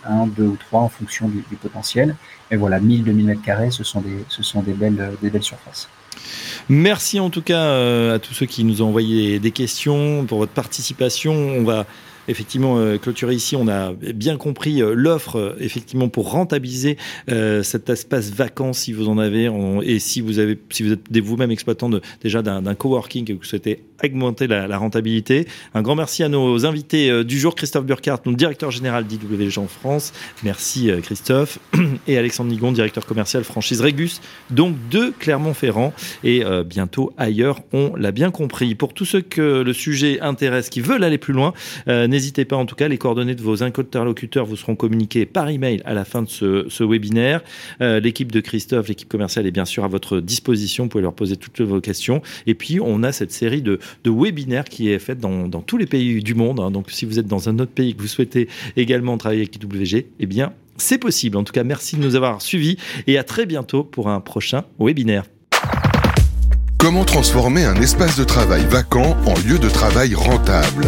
un, 0.04 0.26
deux 0.28 0.46
ou 0.46 0.56
trois 0.56 0.82
en 0.82 0.88
fonction 0.88 1.28
du, 1.28 1.42
potentiel. 1.56 2.14
Et 2.52 2.56
voilà, 2.56 2.78
1000, 2.78 3.02
2000 3.02 3.26
mètres 3.26 3.42
carrés, 3.42 3.72
ce 3.72 3.82
sont 3.82 4.00
des, 4.00 4.24
ce 4.28 4.44
sont 4.44 4.62
des 4.62 4.72
belles, 4.72 5.16
des 5.20 5.30
belles 5.30 5.42
surfaces. 5.42 5.88
Merci 6.68 7.18
en 7.18 7.30
tout 7.30 7.42
cas 7.42 7.62
euh, 7.62 8.16
à 8.16 8.18
tous 8.18 8.34
ceux 8.34 8.46
qui 8.46 8.64
nous 8.64 8.82
ont 8.82 8.88
envoyé 8.88 9.38
des 9.38 9.50
questions 9.50 10.24
pour 10.26 10.38
votre 10.38 10.52
participation. 10.52 11.64
Effectivement 12.30 12.96
clôturer 12.98 13.34
ici. 13.34 13.56
On 13.56 13.68
a 13.68 13.92
bien 13.92 14.36
compris 14.36 14.80
l'offre 14.80 15.56
effectivement 15.60 16.08
pour 16.08 16.30
rentabiliser 16.30 16.96
cet 17.26 17.90
espace 17.90 18.30
vacances 18.30 18.80
si 18.80 18.92
vous 18.92 19.08
en 19.08 19.18
avez 19.18 19.50
et 19.82 19.98
si 19.98 20.20
vous 20.20 20.38
avez 20.38 20.58
si 20.70 20.82
vous 20.82 20.92
êtes 20.92 21.18
vous-même 21.18 21.50
exploitant 21.50 21.88
de, 21.88 22.00
déjà 22.22 22.42
d'un 22.42 22.74
coworking 22.74 23.24
que 23.24 23.32
vous 23.32 23.44
souhaitez 23.44 23.84
augmenter 24.02 24.46
la, 24.46 24.78
rentabilité. 24.78 25.46
Un 25.74 25.82
grand 25.82 25.94
merci 25.94 26.22
à 26.22 26.28
nos 26.28 26.64
invités 26.64 27.22
du 27.22 27.38
jour, 27.38 27.54
Christophe 27.54 27.84
Burkhardt, 27.84 28.22
notre 28.24 28.38
directeur 28.38 28.70
général 28.70 29.04
d'IWG 29.06 29.58
en 29.58 29.66
France. 29.66 30.12
Merci 30.42 30.90
Christophe 31.02 31.58
et 32.06 32.16
Alexandre 32.16 32.50
Nigon, 32.50 32.72
directeur 32.72 33.04
commercial 33.04 33.44
franchise 33.44 33.80
Régus, 33.80 34.20
donc 34.50 34.74
de 34.90 35.12
Clermont-Ferrand 35.18 35.92
et 36.24 36.42
bientôt 36.64 37.12
ailleurs. 37.18 37.60
On 37.72 37.94
l'a 37.96 38.12
bien 38.12 38.30
compris. 38.30 38.74
Pour 38.74 38.94
tous 38.94 39.04
ceux 39.04 39.20
que 39.20 39.62
le 39.62 39.72
sujet 39.72 40.20
intéresse, 40.20 40.70
qui 40.70 40.80
veulent 40.80 41.04
aller 41.04 41.18
plus 41.18 41.32
loin, 41.32 41.52
euh, 41.88 42.06
n'hésitez 42.06 42.19
pas. 42.44 42.56
En 42.56 42.66
tout 42.66 42.74
cas, 42.74 42.88
les 42.88 42.98
coordonnées 42.98 43.34
de 43.34 43.42
vos 43.42 43.62
interlocuteurs 43.62 44.46
vous 44.46 44.56
seront 44.56 44.76
communiquées 44.76 45.26
par 45.26 45.48
email 45.48 45.82
à 45.84 45.94
la 45.94 46.04
fin 46.04 46.22
de 46.22 46.28
ce, 46.28 46.84
webinaire. 46.84 47.42
Euh, 47.80 48.00
l'équipe 48.00 48.32
de 48.32 48.40
Christophe, 48.40 48.88
l'équipe 48.88 49.08
commerciale 49.08 49.46
est 49.46 49.50
bien 49.50 49.64
sûr 49.64 49.84
à 49.84 49.88
votre 49.88 50.20
disposition. 50.20 50.84
Vous 50.84 50.90
pouvez 50.90 51.02
leur 51.02 51.14
poser 51.14 51.36
toutes 51.36 51.60
vos 51.60 51.80
questions. 51.80 52.22
Et 52.46 52.54
puis, 52.54 52.80
on 52.80 53.02
a 53.02 53.12
cette 53.12 53.32
série 53.32 53.62
de, 53.62 53.78
webinaires 54.04 54.64
qui 54.64 54.90
est 54.90 54.98
faite 54.98 55.18
dans, 55.18 55.48
tous 55.62 55.76
les 55.76 55.86
pays 55.86 56.22
du 56.22 56.34
monde. 56.34 56.60
Hein. 56.60 56.70
Donc, 56.70 56.90
si 56.90 57.04
vous 57.04 57.18
êtes 57.18 57.26
dans 57.26 57.48
un 57.48 57.58
autre 57.58 57.72
pays 57.72 57.94
que 57.94 58.02
vous 58.02 58.08
souhaitez 58.08 58.48
également 58.76 59.16
travailler 59.18 59.42
avec 59.42 59.56
IWG, 59.56 60.06
eh 60.18 60.26
bien, 60.26 60.52
c'est 60.76 60.98
possible. 60.98 61.36
En 61.36 61.44
tout 61.44 61.52
cas, 61.52 61.64
merci 61.64 61.96
de 61.96 62.02
nous 62.02 62.16
avoir 62.16 62.42
suivis 62.42 62.76
et 63.06 63.18
à 63.18 63.24
très 63.24 63.46
bientôt 63.46 63.84
pour 63.84 64.08
un 64.08 64.20
prochain 64.20 64.64
webinaire. 64.78 65.24
Comment 66.78 67.04
transformer 67.04 67.66
un 67.66 67.74
espace 67.74 68.16
de 68.16 68.24
travail 68.24 68.64
vacant 68.64 69.14
en 69.26 69.34
lieu 69.46 69.58
de 69.58 69.68
travail 69.68 70.14
rentable? 70.14 70.86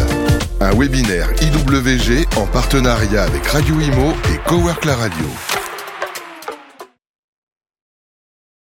Un 0.63 0.71
webinaire 0.77 1.29
IWG 1.41 2.25
en 2.37 2.45
partenariat 2.45 3.23
avec 3.23 3.45
Radio 3.47 3.81
Imo 3.81 4.13
et 4.33 4.37
Cowork 4.47 4.85
la 4.85 4.95
Radio. 4.95 5.27